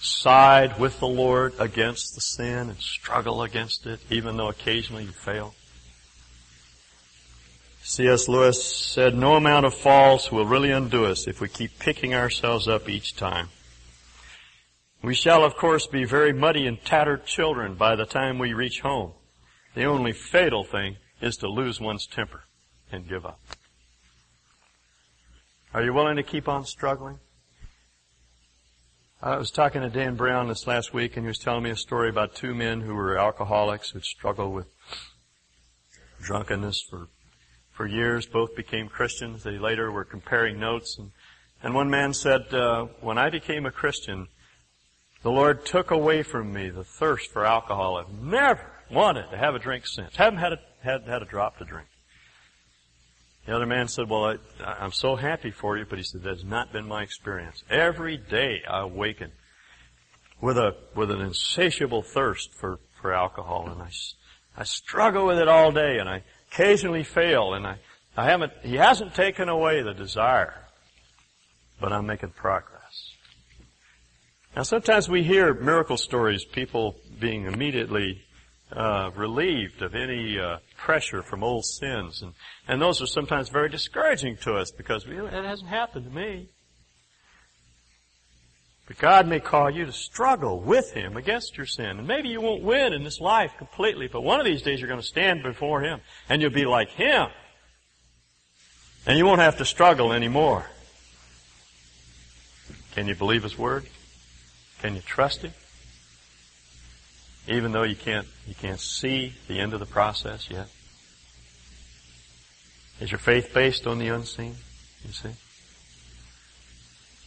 side 0.00 0.78
with 0.78 0.98
the 0.98 1.06
Lord 1.06 1.54
against 1.58 2.14
the 2.14 2.20
sin 2.20 2.70
and 2.70 2.78
struggle 2.78 3.42
against 3.42 3.86
it, 3.86 4.00
even 4.10 4.36
though 4.36 4.48
occasionally 4.48 5.04
you 5.04 5.12
fail? 5.12 5.54
C.S. 7.82 8.28
Lewis 8.28 8.62
said, 8.62 9.14
no 9.14 9.36
amount 9.36 9.66
of 9.66 9.74
falls 9.74 10.30
will 10.30 10.46
really 10.46 10.70
undo 10.70 11.06
us 11.06 11.26
if 11.26 11.40
we 11.40 11.48
keep 11.48 11.78
picking 11.78 12.14
ourselves 12.14 12.68
up 12.68 12.88
each 12.88 13.16
time. 13.16 13.48
We 15.02 15.14
shall 15.14 15.44
of 15.44 15.56
course 15.56 15.86
be 15.86 16.04
very 16.04 16.32
muddy 16.32 16.66
and 16.66 16.82
tattered 16.84 17.24
children 17.24 17.74
by 17.74 17.96
the 17.96 18.04
time 18.04 18.38
we 18.38 18.52
reach 18.52 18.80
home. 18.80 19.12
The 19.74 19.84
only 19.84 20.12
fatal 20.12 20.62
thing 20.62 20.96
is 21.20 21.36
to 21.38 21.48
lose 21.48 21.80
one's 21.80 22.06
temper 22.06 22.44
and 22.92 23.08
give 23.08 23.24
up. 23.24 23.40
Are 25.72 25.82
you 25.82 25.92
willing 25.92 26.16
to 26.16 26.22
keep 26.22 26.48
on 26.48 26.64
struggling? 26.64 27.18
I 29.22 29.36
was 29.36 29.50
talking 29.50 29.82
to 29.82 29.90
Dan 29.90 30.14
Brown 30.14 30.48
this 30.48 30.66
last 30.66 30.94
week 30.94 31.14
and 31.14 31.26
he 31.26 31.28
was 31.28 31.36
telling 31.36 31.62
me 31.62 31.68
a 31.68 31.76
story 31.76 32.08
about 32.08 32.34
two 32.34 32.54
men 32.54 32.80
who 32.80 32.94
were 32.94 33.18
alcoholics 33.18 33.90
who 33.90 34.00
struggled 34.00 34.54
with 34.54 34.66
drunkenness 36.22 36.80
for, 36.88 37.08
for 37.70 37.86
years. 37.86 38.24
Both 38.24 38.56
became 38.56 38.88
Christians. 38.88 39.42
They 39.42 39.58
later 39.58 39.92
were 39.92 40.06
comparing 40.06 40.58
notes 40.58 40.96
and, 40.98 41.10
and 41.62 41.74
one 41.74 41.90
man 41.90 42.14
said, 42.14 42.54
uh, 42.54 42.86
when 43.02 43.18
I 43.18 43.28
became 43.28 43.66
a 43.66 43.70
Christian, 43.70 44.28
the 45.22 45.30
Lord 45.30 45.66
took 45.66 45.90
away 45.90 46.22
from 46.22 46.54
me 46.54 46.70
the 46.70 46.82
thirst 46.82 47.30
for 47.30 47.44
alcohol. 47.44 47.98
I've 47.98 48.22
never 48.22 48.72
wanted 48.90 49.30
to 49.32 49.36
have 49.36 49.54
a 49.54 49.58
drink 49.58 49.86
since. 49.86 50.16
Haven't 50.16 50.38
had 50.38 50.54
a, 50.54 50.60
had, 50.82 51.02
had 51.06 51.20
a 51.20 51.26
drop 51.26 51.58
to 51.58 51.66
drink. 51.66 51.88
The 53.46 53.56
other 53.56 53.66
man 53.66 53.88
said, 53.88 54.08
well, 54.08 54.36
I, 54.64 54.84
am 54.84 54.92
so 54.92 55.16
happy 55.16 55.50
for 55.50 55.76
you, 55.76 55.86
but 55.88 55.98
he 55.98 56.04
said, 56.04 56.22
that's 56.22 56.44
not 56.44 56.72
been 56.72 56.86
my 56.86 57.02
experience. 57.02 57.64
Every 57.70 58.16
day 58.16 58.62
I 58.68 58.80
awaken 58.80 59.32
with 60.40 60.58
a, 60.58 60.76
with 60.94 61.10
an 61.10 61.20
insatiable 61.20 62.02
thirst 62.02 62.54
for, 62.54 62.78
for 63.00 63.12
alcohol 63.12 63.68
and 63.70 63.82
I, 63.82 63.90
I 64.56 64.64
struggle 64.64 65.26
with 65.26 65.38
it 65.38 65.48
all 65.48 65.72
day 65.72 65.98
and 65.98 66.08
I 66.08 66.22
occasionally 66.50 67.02
fail 67.02 67.54
and 67.54 67.66
I, 67.66 67.78
I 68.16 68.24
haven't, 68.24 68.52
he 68.62 68.76
hasn't 68.76 69.14
taken 69.14 69.48
away 69.48 69.82
the 69.82 69.94
desire, 69.94 70.66
but 71.80 71.92
I'm 71.92 72.06
making 72.06 72.30
progress. 72.30 73.14
Now 74.56 74.62
sometimes 74.62 75.08
we 75.08 75.22
hear 75.22 75.54
miracle 75.54 75.96
stories, 75.96 76.44
people 76.44 76.96
being 77.18 77.46
immediately 77.46 78.22
uh, 78.72 79.10
relieved 79.14 79.82
of 79.82 79.94
any 79.94 80.38
uh, 80.38 80.58
pressure 80.80 81.22
from 81.22 81.44
old 81.44 81.64
sins, 81.64 82.22
and 82.22 82.32
and 82.66 82.80
those 82.80 83.02
are 83.02 83.06
sometimes 83.06 83.48
very 83.48 83.68
discouraging 83.68 84.36
to 84.38 84.54
us 84.54 84.70
because 84.70 85.06
we, 85.06 85.18
it 85.18 85.44
hasn't 85.44 85.68
happened 85.68 86.06
to 86.06 86.10
me. 86.10 86.48
But 88.86 88.98
God 88.98 89.28
may 89.28 89.38
call 89.38 89.70
you 89.70 89.86
to 89.86 89.92
struggle 89.92 90.58
with 90.60 90.92
Him 90.92 91.16
against 91.16 91.56
your 91.56 91.66
sin, 91.66 91.98
and 91.98 92.08
maybe 92.08 92.28
you 92.28 92.40
won't 92.40 92.62
win 92.62 92.92
in 92.92 93.04
this 93.04 93.20
life 93.20 93.52
completely, 93.56 94.08
but 94.08 94.22
one 94.22 94.40
of 94.40 94.46
these 94.46 94.62
days 94.62 94.80
you're 94.80 94.88
going 94.88 95.00
to 95.00 95.06
stand 95.06 95.42
before 95.42 95.82
Him, 95.82 96.00
and 96.28 96.42
you'll 96.42 96.50
be 96.50 96.64
like 96.64 96.88
Him, 96.90 97.28
and 99.06 99.16
you 99.16 99.26
won't 99.26 99.40
have 99.40 99.58
to 99.58 99.64
struggle 99.64 100.12
anymore. 100.12 100.66
Can 102.92 103.06
you 103.06 103.14
believe 103.14 103.44
His 103.44 103.56
word? 103.56 103.86
Can 104.80 104.96
you 104.96 105.02
trust 105.02 105.42
Him? 105.42 105.52
Even 107.50 107.72
though 107.72 107.82
you 107.82 107.96
can't, 107.96 108.28
you 108.46 108.54
can't 108.54 108.78
see 108.78 109.34
the 109.48 109.58
end 109.58 109.74
of 109.74 109.80
the 109.80 109.86
process 109.86 110.48
yet? 110.48 110.68
Is 113.00 113.10
your 113.10 113.18
faith 113.18 113.52
based 113.52 113.88
on 113.88 113.98
the 113.98 114.08
unseen? 114.08 114.54
You 115.04 115.12
see? 115.12 115.30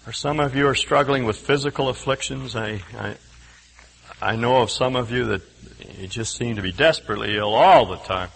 Or 0.07 0.13
some 0.13 0.39
of 0.39 0.55
you 0.55 0.67
are 0.67 0.75
struggling 0.75 1.25
with 1.25 1.37
physical 1.37 1.89
afflictions. 1.89 2.55
I, 2.55 2.81
I, 2.97 3.15
I 4.21 4.35
know 4.37 4.61
of 4.61 4.71
some 4.71 4.95
of 4.95 5.11
you 5.11 5.25
that 5.25 5.41
you 5.99 6.07
just 6.07 6.37
seem 6.37 6.55
to 6.55 6.61
be 6.61 6.71
desperately 6.71 7.35
ill 7.35 7.53
all 7.53 7.85
the 7.85 7.97
time. 7.97 8.29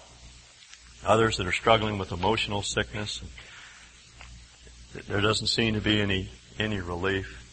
Others 1.06 1.38
that 1.38 1.48
are 1.48 1.54
struggling 1.54 1.98
with 1.98 2.12
emotional 2.12 2.64
sickness. 2.64 3.22
There 5.08 5.22
doesn't 5.22 5.48
seem 5.48 5.76
to 5.76 5.82
be 5.82 6.02
any, 6.02 6.30
any 6.60 6.82
relief. 6.82 7.47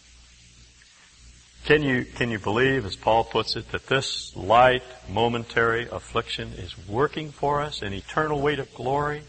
Can 1.64 1.82
you, 1.82 2.04
can 2.04 2.30
you 2.30 2.38
believe, 2.38 2.84
as 2.84 2.94
Paul 2.94 3.24
puts 3.24 3.56
it, 3.56 3.72
that 3.72 3.86
this 3.86 4.36
light, 4.36 4.82
momentary 5.08 5.88
affliction 5.90 6.52
is 6.52 6.76
working 6.86 7.30
for 7.30 7.62
us 7.62 7.80
an 7.80 7.94
eternal 7.94 8.40
weight 8.40 8.58
of 8.58 8.72
glory? 8.74 9.22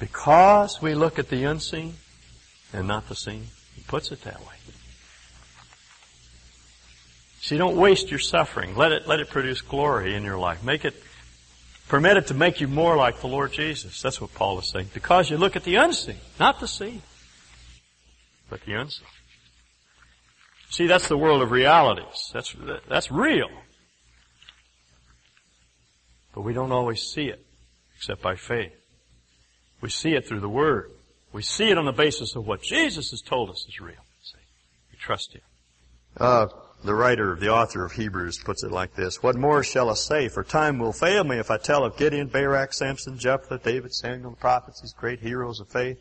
Because 0.00 0.80
we 0.80 0.94
look 0.94 1.18
at 1.18 1.28
the 1.28 1.44
unseen 1.44 1.94
and 2.72 2.88
not 2.88 3.08
the 3.10 3.14
seen. 3.14 3.48
He 3.76 3.82
puts 3.82 4.12
it 4.12 4.22
that 4.22 4.40
way. 4.40 4.54
See, 7.42 7.58
don't 7.58 7.76
waste 7.76 8.10
your 8.10 8.18
suffering. 8.18 8.74
Let 8.74 8.92
it, 8.92 9.06
let 9.06 9.20
it 9.20 9.28
produce 9.28 9.60
glory 9.60 10.14
in 10.14 10.22
your 10.22 10.38
life. 10.38 10.64
Make 10.64 10.86
it, 10.86 10.94
permit 11.88 12.16
it 12.16 12.28
to 12.28 12.34
make 12.34 12.62
you 12.62 12.68
more 12.68 12.96
like 12.96 13.20
the 13.20 13.26
Lord 13.26 13.52
Jesus. 13.52 14.00
That's 14.00 14.22
what 14.22 14.32
Paul 14.32 14.58
is 14.60 14.70
saying. 14.70 14.88
Because 14.94 15.28
you 15.28 15.36
look 15.36 15.54
at 15.54 15.64
the 15.64 15.76
unseen, 15.76 16.16
not 16.40 16.60
the 16.60 16.68
seen, 16.68 17.02
but 18.48 18.64
the 18.64 18.72
unseen. 18.72 19.06
See, 20.72 20.86
that's 20.86 21.06
the 21.06 21.18
world 21.18 21.42
of 21.42 21.50
realities. 21.50 22.30
That's, 22.32 22.56
that's 22.88 23.10
real. 23.10 23.50
But 26.34 26.40
we 26.40 26.54
don't 26.54 26.72
always 26.72 27.02
see 27.02 27.26
it, 27.26 27.44
except 27.94 28.22
by 28.22 28.36
faith. 28.36 28.72
We 29.82 29.90
see 29.90 30.14
it 30.14 30.26
through 30.26 30.40
the 30.40 30.48
Word. 30.48 30.90
We 31.30 31.42
see 31.42 31.68
it 31.68 31.76
on 31.76 31.84
the 31.84 31.92
basis 31.92 32.36
of 32.36 32.46
what 32.46 32.62
Jesus 32.62 33.10
has 33.10 33.20
told 33.20 33.50
us 33.50 33.66
is 33.68 33.80
real. 33.82 34.02
See? 34.22 34.38
We 34.90 34.96
trust 34.96 35.34
Him. 35.34 35.42
Uh, 36.16 36.46
the 36.82 36.94
writer, 36.94 37.36
the 37.36 37.50
author 37.52 37.84
of 37.84 37.92
Hebrews 37.92 38.38
puts 38.42 38.64
it 38.64 38.72
like 38.72 38.94
this. 38.94 39.22
What 39.22 39.36
more 39.36 39.62
shall 39.62 39.90
I 39.90 39.94
say? 39.94 40.28
For 40.28 40.42
time 40.42 40.78
will 40.78 40.94
fail 40.94 41.22
me 41.22 41.36
if 41.36 41.50
I 41.50 41.58
tell 41.58 41.84
of 41.84 41.98
Gideon, 41.98 42.28
Barak, 42.28 42.72
Samson, 42.72 43.18
Jephthah, 43.18 43.58
David, 43.58 43.92
Samuel, 43.92 44.30
the 44.30 44.36
prophets, 44.38 44.80
these 44.80 44.94
great 44.94 45.20
heroes 45.20 45.60
of 45.60 45.68
faith, 45.68 45.98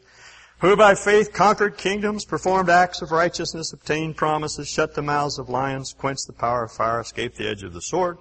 who 0.62 0.76
by 0.76 0.94
faith 0.94 1.34
conquered 1.34 1.76
kingdoms, 1.76 2.24
performed 2.24 2.70
acts 2.70 3.02
of 3.02 3.12
righteousness, 3.12 3.74
obtained 3.74 4.16
promises, 4.16 4.68
shut 4.68 4.94
the 4.94 5.02
mouths 5.02 5.40
of 5.40 5.50
lions, 5.50 5.92
quenched 5.94 6.28
the 6.28 6.34
power 6.34 6.64
of 6.64 6.72
fire, 6.72 7.02
escaped 7.02 7.38
the 7.38 7.50
edge 7.50 7.64
of 7.64 7.74
the 7.74 7.82
sword, 7.82 8.18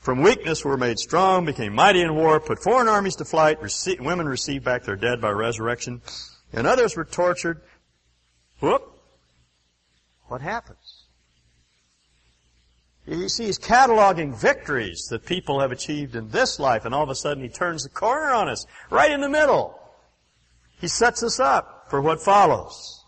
from 0.00 0.22
weakness 0.22 0.64
were 0.64 0.76
made 0.76 0.98
strong, 0.98 1.44
became 1.44 1.74
mighty 1.74 2.00
in 2.00 2.16
war, 2.16 2.40
put 2.40 2.62
foreign 2.62 2.88
armies 2.88 3.16
to 3.16 3.24
flight, 3.24 3.58
women 4.00 4.28
received 4.28 4.64
back 4.64 4.82
their 4.82 4.96
dead 4.96 5.20
by 5.20 5.30
resurrection, 5.30 6.02
and 6.52 6.66
others 6.66 6.96
were 6.96 7.04
tortured. 7.04 7.60
Whoop! 8.60 8.82
What 10.26 10.40
happens? 10.40 11.04
You 13.06 13.28
see, 13.28 13.46
he's 13.46 13.58
cataloging 13.58 14.36
victories 14.36 15.06
that 15.10 15.26
people 15.26 15.60
have 15.60 15.72
achieved 15.72 16.16
in 16.16 16.30
this 16.30 16.58
life, 16.58 16.84
and 16.84 16.94
all 16.94 17.02
of 17.02 17.10
a 17.10 17.14
sudden 17.14 17.42
he 17.42 17.48
turns 17.48 17.84
the 17.84 17.90
corner 17.90 18.32
on 18.32 18.48
us, 18.48 18.66
right 18.90 19.10
in 19.10 19.20
the 19.20 19.28
middle. 19.28 19.79
He 20.80 20.88
sets 20.88 21.22
us 21.22 21.38
up 21.38 21.86
for 21.90 22.00
what 22.00 22.22
follows. 22.22 23.04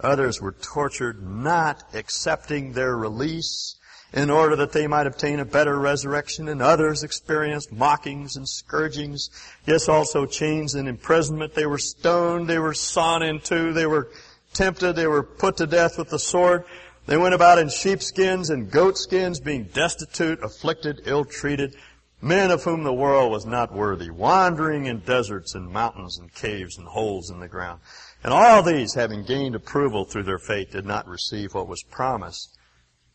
Others 0.00 0.40
were 0.40 0.52
tortured 0.52 1.22
not 1.22 1.82
accepting 1.92 2.72
their 2.72 2.96
release 2.96 3.76
in 4.12 4.30
order 4.30 4.56
that 4.56 4.72
they 4.72 4.86
might 4.86 5.06
obtain 5.06 5.38
a 5.38 5.44
better 5.44 5.78
resurrection, 5.78 6.48
and 6.48 6.62
others 6.62 7.02
experienced 7.02 7.72
mockings 7.72 8.36
and 8.36 8.48
scourgings, 8.48 9.28
yes, 9.66 9.86
also 9.86 10.24
chains 10.24 10.74
and 10.74 10.88
imprisonment. 10.88 11.54
They 11.54 11.66
were 11.66 11.78
stoned, 11.78 12.48
they 12.48 12.58
were 12.58 12.72
sawn 12.72 13.22
in 13.22 13.40
two, 13.40 13.74
they 13.74 13.86
were 13.86 14.08
tempted, 14.54 14.94
they 14.94 15.06
were 15.06 15.22
put 15.22 15.58
to 15.58 15.66
death 15.66 15.98
with 15.98 16.08
the 16.08 16.18
sword. 16.18 16.64
They 17.06 17.18
went 17.18 17.34
about 17.34 17.58
in 17.58 17.68
sheepskins 17.68 18.48
and 18.48 18.70
goatskins, 18.70 19.40
being 19.40 19.64
destitute, 19.64 20.42
afflicted, 20.42 21.02
ill-treated, 21.04 21.74
men 22.20 22.50
of 22.50 22.64
whom 22.64 22.82
the 22.82 22.92
world 22.92 23.30
was 23.30 23.46
not 23.46 23.72
worthy, 23.72 24.10
wandering 24.10 24.86
in 24.86 24.98
deserts 25.00 25.54
and 25.54 25.70
mountains 25.70 26.18
and 26.18 26.34
caves 26.34 26.76
and 26.76 26.86
holes 26.88 27.30
in 27.30 27.40
the 27.40 27.48
ground. 27.48 27.80
And 28.24 28.32
all 28.32 28.62
these, 28.62 28.94
having 28.94 29.22
gained 29.22 29.54
approval 29.54 30.04
through 30.04 30.24
their 30.24 30.38
faith, 30.38 30.72
did 30.72 30.84
not 30.84 31.06
receive 31.06 31.54
what 31.54 31.68
was 31.68 31.82
promised, 31.84 32.58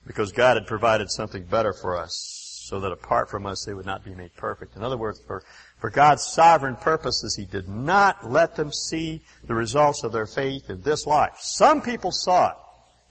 because 0.07 0.31
God 0.31 0.55
had 0.55 0.67
provided 0.67 1.11
something 1.11 1.43
better 1.43 1.73
for 1.73 1.97
us, 1.97 2.63
so 2.69 2.79
that 2.79 2.93
apart 2.93 3.29
from 3.29 3.45
us 3.45 3.65
they 3.65 3.73
would 3.73 3.85
not 3.85 4.05
be 4.05 4.15
made 4.15 4.33
perfect. 4.35 4.77
In 4.77 4.83
other 4.83 4.97
words, 4.97 5.21
for, 5.27 5.43
for 5.79 5.89
God's 5.89 6.23
sovereign 6.23 6.77
purposes, 6.77 7.35
He 7.35 7.45
did 7.45 7.67
not 7.67 8.29
let 8.29 8.55
them 8.55 8.71
see 8.71 9.21
the 9.43 9.53
results 9.53 10.03
of 10.03 10.13
their 10.13 10.27
faith 10.27 10.69
in 10.69 10.81
this 10.81 11.05
life. 11.05 11.35
Some 11.39 11.81
people 11.81 12.11
saw 12.11 12.51
it. 12.51 12.55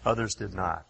Others 0.07 0.35
did 0.37 0.55
not. 0.55 0.87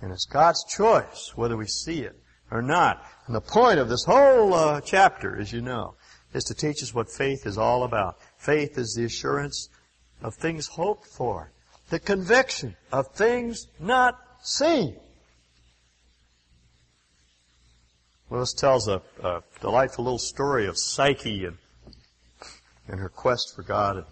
And 0.00 0.10
it's 0.10 0.26
God's 0.26 0.64
choice 0.64 1.32
whether 1.36 1.56
we 1.56 1.66
see 1.66 2.00
it 2.00 2.18
or 2.52 2.62
not. 2.62 3.02
And 3.26 3.34
the 3.34 3.40
point 3.40 3.78
of 3.78 3.88
this 3.88 4.04
whole 4.04 4.52
uh, 4.52 4.80
chapter, 4.82 5.40
as 5.40 5.52
you 5.52 5.62
know, 5.62 5.94
is 6.34 6.44
to 6.44 6.54
teach 6.54 6.82
us 6.82 6.94
what 6.94 7.10
faith 7.10 7.46
is 7.46 7.56
all 7.56 7.82
about. 7.82 8.18
Faith 8.36 8.76
is 8.78 8.94
the 8.94 9.04
assurance 9.04 9.68
of 10.22 10.34
things 10.34 10.66
hoped 10.66 11.06
for, 11.06 11.50
the 11.88 11.98
conviction 11.98 12.76
of 12.92 13.06
things 13.14 13.66
not 13.80 14.18
seen. 14.42 14.96
Lewis 18.30 18.52
tells 18.52 18.88
a, 18.88 19.02
a 19.22 19.42
delightful 19.60 20.04
little 20.04 20.18
story 20.18 20.66
of 20.66 20.78
Psyche 20.78 21.44
and, 21.44 21.56
and 22.88 23.00
her 23.00 23.08
quest 23.08 23.54
for 23.54 23.62
God. 23.62 23.96
And 23.96 24.06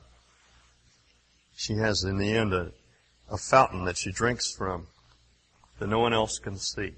she 1.55 1.75
has, 1.75 2.05
in 2.05 2.19
the 2.19 2.33
end, 2.33 2.53
a, 2.53 2.73
a 3.31 3.37
fountain 3.37 3.85
that 3.85 3.97
she 3.97 4.13
drinks 4.13 4.53
from 4.53 4.87
that 5.79 5.89
no 5.89 5.99
one 5.99 6.13
else 6.13 6.39
can 6.39 6.59
see. 6.59 6.93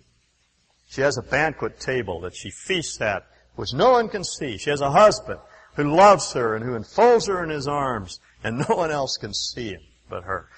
She 0.93 1.01
has 1.01 1.17
a 1.17 1.23
banquet 1.23 1.81
table 1.81 2.21
that 2.21 2.37
she 2.37 2.51
feasts 2.51 3.01
at, 3.01 3.27
which 3.57 3.73
no 3.73 3.93
one 3.93 4.11
can 4.11 4.23
see. 4.23 4.59
She 4.59 4.69
has 4.69 4.83
a 4.83 4.91
husband 4.91 5.41
who 5.75 5.85
loves 5.85 6.35
her 6.35 6.55
and 6.55 6.63
who 6.63 6.77
enfolds 6.77 7.29
her 7.29 7.43
in 7.43 7.49
his 7.49 7.67
arms, 7.67 8.21
and 8.45 8.59
no 8.59 8.77
one 8.77 8.91
else 8.91 9.17
can 9.17 9.33
see 9.33 9.71
him 9.71 9.81
but 10.11 10.25
her. 10.25 10.51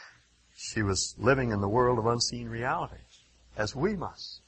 She 0.56 0.82
was 0.82 1.14
living 1.18 1.52
in 1.52 1.60
the 1.60 1.68
world 1.68 2.00
of 2.00 2.06
unseen 2.06 2.48
realities, 2.48 3.20
as 3.56 3.76
we 3.76 3.94
must. 3.94 4.40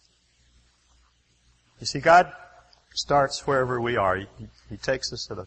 You 1.79 1.87
see, 1.87 2.01
God 2.01 2.33
starts 2.92 3.46
wherever 3.46 3.81
we 3.81 3.96
are. 3.96 4.16
He, 4.16 4.27
he 4.68 4.77
takes 4.79 5.12
us 5.12 5.31
at 5.31 5.38
a 5.38 5.46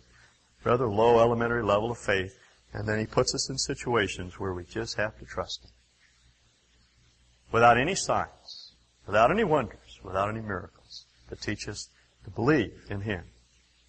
rather 0.64 0.88
low 0.88 1.20
elementary 1.20 1.64
level 1.64 1.92
of 1.92 1.98
faith, 1.98 2.34
and 2.74 2.88
then 2.88 2.98
He 2.98 3.06
puts 3.06 3.36
us 3.36 3.50
in 3.50 3.58
situations 3.58 4.40
where 4.40 4.54
we 4.54 4.64
just 4.64 4.96
have 4.96 5.20
to 5.20 5.26
trust 5.26 5.66
Him. 5.66 5.72
Without 7.52 7.78
any 7.78 7.96
signs, 7.96 8.76
without 9.06 9.32
any 9.32 9.44
wonders, 9.44 9.89
without 10.04 10.30
any 10.30 10.42
miracles, 10.42 11.06
to 11.30 11.36
teach 11.36 11.68
us 11.68 11.90
to 12.24 12.30
believe 12.30 12.86
in 12.90 13.02
Him, 13.02 13.24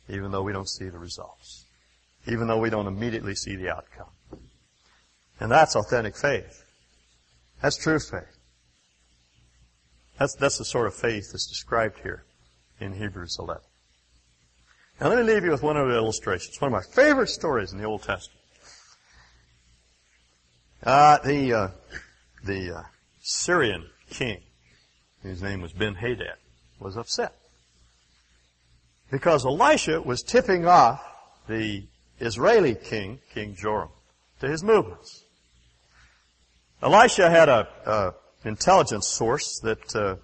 even 0.09 0.31
though 0.31 0.43
we 0.43 0.53
don't 0.53 0.69
see 0.69 0.89
the 0.89 0.99
results, 0.99 1.65
even 2.27 2.47
though 2.47 2.59
we 2.59 2.71
don't 2.71 2.87
immediately 2.87 3.35
see 3.35 3.57
the 3.57 3.71
outcome. 3.71 4.11
And 5.39 5.51
that's 5.51 5.75
authentic 5.75 6.17
faith. 6.17 6.65
That's 7.63 7.77
true 7.77 7.99
faith. 7.99 8.37
That's, 10.19 10.35
that's 10.35 10.59
the 10.59 10.65
sort 10.65 10.87
of 10.87 10.95
faith 10.95 11.33
that's 11.33 11.47
described 11.47 11.99
here 12.03 12.25
in 12.79 12.93
Hebrews 12.93 13.37
11. 13.39 13.63
Now 15.01 15.09
let 15.09 15.19
me 15.19 15.33
leave 15.33 15.45
you 15.45 15.51
with 15.51 15.63
one 15.63 15.79
of 15.79 15.89
the 15.89 15.97
illustrations. 15.97 16.61
One 16.61 16.73
of 16.73 16.73
my 16.73 16.95
favorite 16.95 17.29
stories 17.29 17.73
in 17.73 17.79
the 17.79 17.85
Old 17.85 18.03
Testament. 18.03 18.39
Uh, 20.83 21.19
the 21.25 21.53
uh, 21.53 21.69
the 22.45 22.79
uh, 22.79 22.83
Syrian 23.21 23.87
king, 24.11 24.41
whose 25.23 25.43
name 25.43 25.61
was 25.61 25.73
Ben 25.73 25.95
Hadad, 25.95 26.37
was 26.79 26.97
upset 26.97 27.35
because 29.11 29.45
Elisha 29.45 30.01
was 30.01 30.23
tipping 30.23 30.67
off 30.67 31.05
the 31.49 31.85
Israeli 32.21 32.75
king, 32.75 33.19
King 33.35 33.55
Joram, 33.55 33.89
to 34.41 34.49
his 34.49 34.63
movements. 34.63 35.25
Elisha 36.83 37.29
had 37.29 37.49
a, 37.49 37.69
a 37.87 38.49
intelligence 38.49 39.07
source 39.09 39.59
that 39.61 39.97
uh, 39.97 40.17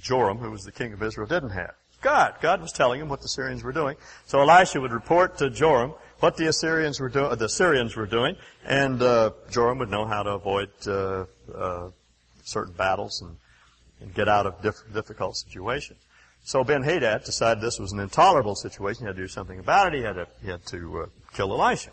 Joram, 0.00 0.38
who 0.38 0.50
was 0.50 0.62
the 0.62 0.72
king 0.72 0.92
of 0.92 1.02
Israel, 1.02 1.26
didn't 1.26 1.50
have. 1.50 1.74
God. 2.00 2.36
God 2.40 2.62
was 2.62 2.72
telling 2.72 3.00
him 3.00 3.08
what 3.08 3.20
the 3.20 3.28
Syrians 3.28 3.62
were 3.62 3.72
doing. 3.72 3.96
So 4.26 4.40
Elisha 4.40 4.80
would 4.80 4.92
report 4.92 5.36
to 5.38 5.50
Joram 5.50 5.92
what 6.20 6.36
the 6.36 6.48
Assyrians 6.48 6.98
were 6.98 7.08
doing, 7.08 7.36
the 7.36 7.48
Syrians 7.48 7.94
were 7.94 8.06
doing, 8.06 8.36
and 8.64 9.02
uh, 9.02 9.30
Joram 9.50 9.78
would 9.78 9.90
know 9.90 10.06
how 10.06 10.22
to 10.22 10.30
avoid 10.30 10.70
uh, 10.86 11.26
uh, 11.54 11.90
certain 12.42 12.74
battles 12.74 13.22
and, 13.22 13.36
and, 14.00 14.14
get 14.14 14.28
out 14.28 14.46
of 14.46 14.60
diff- 14.62 14.92
difficult 14.92 15.36
situations. 15.36 15.98
So 16.42 16.64
Ben 16.64 16.82
Hadad 16.82 17.24
decided 17.24 17.62
this 17.62 17.78
was 17.78 17.92
an 17.92 18.00
intolerable 18.00 18.54
situation. 18.54 19.02
He 19.02 19.06
had 19.06 19.16
to 19.16 19.22
do 19.22 19.28
something 19.28 19.58
about 19.58 19.94
it. 19.94 19.98
He 19.98 20.04
had 20.04 20.14
to, 20.14 20.26
he 20.42 20.50
had 20.50 20.64
to 20.66 21.00
uh, 21.00 21.06
kill 21.34 21.52
Elisha. 21.52 21.90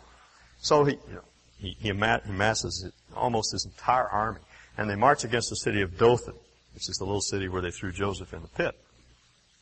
So 0.60 0.84
he, 0.84 0.92
you 1.08 1.14
know, 1.14 1.24
he, 1.58 1.76
he 1.78 1.88
amasses 1.90 2.90
almost 3.14 3.52
his 3.52 3.64
entire 3.64 4.08
army, 4.08 4.40
and 4.76 4.88
they 4.88 4.96
march 4.96 5.24
against 5.24 5.50
the 5.50 5.56
city 5.56 5.82
of 5.82 5.98
Dothan, 5.98 6.34
which 6.74 6.88
is 6.88 6.96
the 6.96 7.04
little 7.04 7.20
city 7.20 7.48
where 7.48 7.62
they 7.62 7.70
threw 7.70 7.92
Joseph 7.92 8.32
in 8.32 8.42
the 8.42 8.48
pit. 8.48 8.74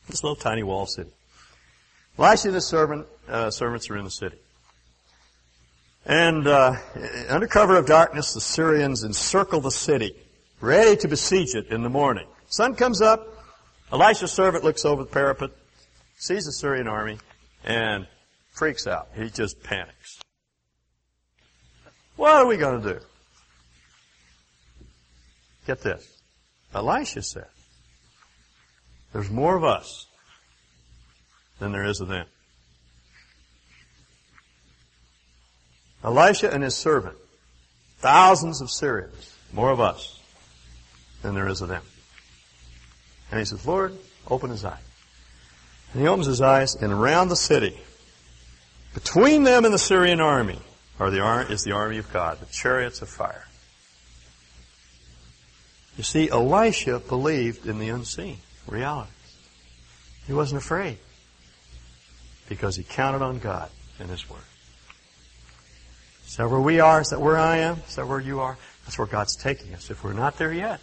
This 0.07 0.23
little 0.23 0.35
tiny 0.35 0.63
wall 0.63 0.85
city. 0.85 1.11
Elisha 2.17 2.47
and 2.47 2.55
his 2.55 2.65
servant, 2.65 3.05
uh, 3.27 3.51
servants 3.51 3.89
are 3.89 3.97
in 3.97 4.05
the 4.05 4.11
city. 4.11 4.37
And 6.05 6.47
uh, 6.47 6.75
under 7.27 7.47
cover 7.47 7.75
of 7.75 7.85
darkness, 7.85 8.33
the 8.33 8.41
Syrians 8.41 9.03
encircle 9.03 9.59
the 9.59 9.71
city, 9.71 10.15
ready 10.61 10.95
to 10.97 11.07
besiege 11.07 11.53
it 11.53 11.67
in 11.67 11.83
the 11.83 11.89
morning. 11.89 12.27
Sun 12.49 12.75
comes 12.75 13.01
up. 13.01 13.27
Elisha's 13.91 14.31
servant 14.31 14.63
looks 14.63 14.85
over 14.85 15.03
the 15.03 15.09
parapet, 15.09 15.51
sees 16.17 16.45
the 16.45 16.51
Syrian 16.51 16.87
army, 16.87 17.17
and 17.63 18.07
freaks 18.51 18.87
out. 18.87 19.09
He 19.15 19.29
just 19.29 19.63
panics. 19.63 20.19
What 22.15 22.35
are 22.35 22.47
we 22.47 22.57
going 22.57 22.81
to 22.81 22.93
do? 22.93 22.99
Get 25.65 25.81
this. 25.81 26.21
Elisha 26.73 27.21
said, 27.21 27.47
there's 29.13 29.29
more 29.29 29.55
of 29.55 29.63
us 29.63 30.05
than 31.59 31.71
there 31.71 31.85
is 31.85 32.01
of 32.01 32.07
them. 32.07 32.25
Elisha 36.03 36.53
and 36.53 36.63
his 36.63 36.75
servant, 36.75 37.17
thousands 37.99 38.61
of 38.61 38.69
Syrians, 38.69 39.35
more 39.51 39.71
of 39.71 39.79
us 39.79 40.19
than 41.21 41.35
there 41.35 41.47
is 41.47 41.61
of 41.61 41.69
them. 41.69 41.83
And 43.31 43.39
he 43.39 43.45
says, 43.45 43.65
Lord, 43.65 43.97
open 44.29 44.49
his 44.49 44.63
eyes. 44.63 44.79
And 45.93 46.01
he 46.01 46.07
opens 46.07 46.27
his 46.27 46.41
eyes, 46.41 46.75
and 46.75 46.91
around 46.91 47.29
the 47.29 47.35
city, 47.35 47.79
between 48.93 49.43
them 49.43 49.65
and 49.65 49.73
the 49.73 49.79
Syrian 49.79 50.19
army, 50.19 50.59
are 50.99 51.11
the, 51.11 51.47
is 51.51 51.63
the 51.63 51.71
army 51.73 51.97
of 51.97 52.11
God, 52.11 52.39
the 52.39 52.45
chariots 52.47 53.01
of 53.01 53.09
fire. 53.09 53.45
You 55.97 56.03
see, 56.03 56.29
Elisha 56.29 56.99
believed 56.99 57.65
in 57.65 57.79
the 57.79 57.89
unseen 57.89 58.37
reality. 58.67 59.11
He 60.27 60.33
wasn't 60.33 60.61
afraid 60.61 60.97
because 62.49 62.75
he 62.75 62.83
counted 62.83 63.23
on 63.23 63.39
God 63.39 63.69
and 63.99 64.09
His 64.09 64.29
Word. 64.29 64.39
Is 66.27 66.35
that 66.35 66.49
where 66.49 66.59
we 66.59 66.79
are? 66.79 67.01
Is 67.01 67.09
that 67.09 67.21
where 67.21 67.37
I 67.37 67.57
am? 67.57 67.77
Is 67.87 67.95
that 67.95 68.07
where 68.07 68.19
you 68.19 68.41
are? 68.41 68.57
That's 68.85 68.97
where 68.97 69.07
God's 69.07 69.35
taking 69.35 69.73
us. 69.73 69.89
If 69.89 70.03
we're 70.03 70.13
not 70.13 70.37
there 70.37 70.53
yet, 70.53 70.81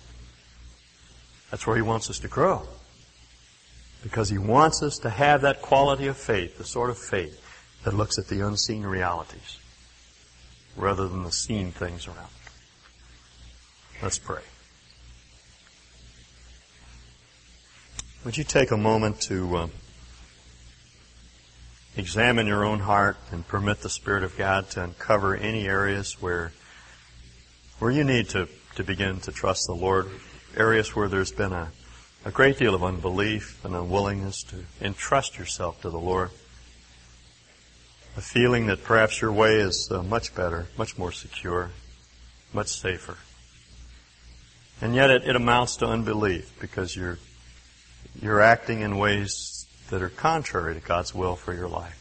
that's 1.55 1.69
where 1.69 1.77
He 1.77 1.83
wants 1.83 2.11
us 2.11 2.19
to 2.19 2.27
grow. 2.27 2.67
Because 4.03 4.29
He 4.29 4.39
wants 4.39 4.83
us 4.83 4.99
to 4.99 5.09
have 5.09 5.43
that 5.43 5.63
quality 5.63 6.09
of 6.09 6.17
faith, 6.17 6.59
the 6.59 6.65
sort 6.65 6.91
of 6.91 6.99
faith 6.99 7.41
that 7.85 7.95
looks 7.95 8.19
at 8.19 8.27
the 8.27 8.45
unseen 8.45 8.83
realities 8.83 9.61
rather 10.77 11.07
than 11.07 11.23
the 11.23 11.31
seen 11.31 11.71
things 11.71 12.09
around. 12.09 12.27
Let's 14.03 14.19
pray. 14.19 14.43
Would 18.25 18.37
you 18.37 18.43
take 18.43 18.73
a 18.73 18.77
moment 18.77 19.21
to 19.21 19.57
uh, 19.57 19.67
examine 21.97 22.49
your 22.49 22.65
own 22.65 22.81
heart 22.81 23.17
and 23.31 23.47
permit 23.47 23.81
the 23.81 23.91
Spirit 23.91 24.25
of 24.25 24.37
God 24.37 24.71
to 24.71 24.83
uncover 24.83 25.37
any 25.37 25.69
areas 25.69 26.21
where 26.21 26.51
where 27.79 27.93
you 27.93 28.03
need 28.03 28.31
to, 28.31 28.49
to 28.75 28.83
begin 28.83 29.21
to 29.21 29.31
trust 29.31 29.69
the 29.69 29.75
Lord, 29.75 30.11
areas 30.57 30.95
where 30.95 31.09
there's 31.09 31.33
been 31.33 31.53
a, 31.53 31.71
a 32.25 32.31
great 32.31 32.59
deal 32.59 32.75
of 32.75 32.83
unbelief 32.83 33.65
and 33.65 33.75
unwillingness 33.75 34.43
to 34.45 34.65
entrust 34.81 35.39
yourself 35.39 35.81
to 35.83 35.91
the 35.91 35.99
Lord. 35.99 36.31
A 38.17 38.21
feeling 38.21 38.67
that 38.67 38.85
perhaps 38.85 39.21
your 39.21 39.33
way 39.33 39.57
is 39.57 39.91
uh, 39.91 40.03
much 40.03 40.35
better, 40.35 40.69
much 40.79 40.97
more 40.97 41.13
secure, 41.13 41.71
much 42.53 42.69
safer. 42.69 43.19
And 44.81 44.95
yet 44.95 45.11
it, 45.11 45.25
it 45.25 45.37
amounts 45.37 45.77
to 45.77 45.87
unbelief 45.87 46.53
because 46.61 46.97
you're, 46.97 47.19
you're 48.21 48.41
acting 48.41 48.81
in 48.81 48.99
ways 48.99 49.67
that 49.91 50.03
are 50.03 50.09
contrary 50.09 50.75
to 50.75 50.81
God's 50.81 51.15
will 51.15 51.37
for 51.37 51.53
your 51.53 51.69
life. 51.69 52.01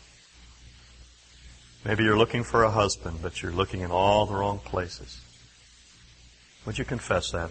Maybe 1.85 2.03
you're 2.03 2.17
looking 2.17 2.43
for 2.43 2.63
a 2.63 2.71
husband, 2.71 3.19
but 3.21 3.41
you're 3.41 3.51
looking 3.51 3.81
in 3.81 3.91
all 3.91 4.25
the 4.25 4.35
wrong 4.35 4.59
places. 4.59 5.19
Would 6.65 6.77
you 6.77 6.85
confess 6.85 7.31
that? 7.31 7.49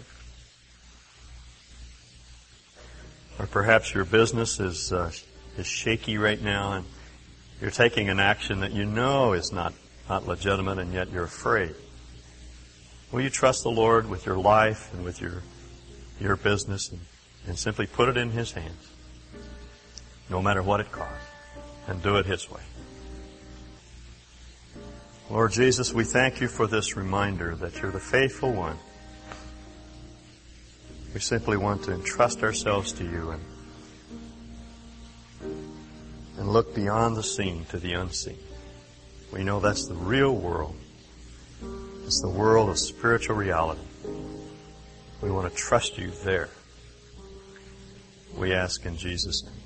Or 3.39 3.47
perhaps 3.47 3.93
your 3.93 4.05
business 4.05 4.59
is, 4.59 4.93
uh, 4.93 5.11
is 5.57 5.67
shaky 5.67 6.17
right 6.17 6.41
now 6.41 6.73
and 6.73 6.85
you're 7.61 7.71
taking 7.71 8.09
an 8.09 8.19
action 8.19 8.59
that 8.59 8.71
you 8.71 8.85
know 8.85 9.33
is 9.33 9.51
not, 9.51 9.73
not 10.09 10.27
legitimate 10.27 10.79
and 10.79 10.93
yet 10.93 11.11
you're 11.11 11.23
afraid. 11.23 11.75
Will 13.11 13.21
you 13.21 13.29
trust 13.29 13.63
the 13.63 13.71
Lord 13.71 14.09
with 14.09 14.25
your 14.25 14.37
life 14.37 14.91
and 14.93 15.05
with 15.05 15.21
your, 15.21 15.43
your 16.19 16.35
business 16.35 16.89
and, 16.89 16.99
and 17.47 17.57
simply 17.57 17.85
put 17.85 18.09
it 18.09 18.17
in 18.17 18.31
His 18.31 18.51
hands, 18.51 18.89
no 20.29 20.41
matter 20.41 20.63
what 20.63 20.79
it 20.79 20.91
costs, 20.91 21.27
and 21.87 22.01
do 22.01 22.17
it 22.17 22.25
His 22.25 22.49
way? 22.49 22.61
Lord 25.29 25.51
Jesus, 25.51 25.93
we 25.93 26.03
thank 26.03 26.41
you 26.41 26.47
for 26.47 26.67
this 26.67 26.97
reminder 26.97 27.55
that 27.55 27.81
you're 27.81 27.91
the 27.91 27.99
faithful 27.99 28.51
one. 28.51 28.77
We 31.13 31.19
simply 31.19 31.57
want 31.57 31.83
to 31.83 31.93
entrust 31.93 32.41
ourselves 32.41 32.91
to 32.93 33.03
you 33.03 33.31
and, 33.31 33.43
and 36.39 36.49
look 36.49 36.73
beyond 36.73 37.15
the 37.15 37.23
seen 37.23 37.65
to 37.65 37.77
the 37.77 37.93
unseen. 37.93 38.39
We 39.31 39.43
know 39.43 39.59
that's 39.59 39.87
the 39.87 39.93
real 39.93 40.35
world. 40.35 40.75
It's 42.05 42.21
the 42.21 42.29
world 42.29 42.69
of 42.69 42.79
spiritual 42.79 43.35
reality. 43.35 43.81
We 45.21 45.31
want 45.31 45.49
to 45.51 45.55
trust 45.55 45.97
you 45.97 46.11
there. 46.23 46.49
We 48.35 48.53
ask 48.53 48.85
in 48.85 48.97
Jesus' 48.97 49.43
name. 49.43 49.62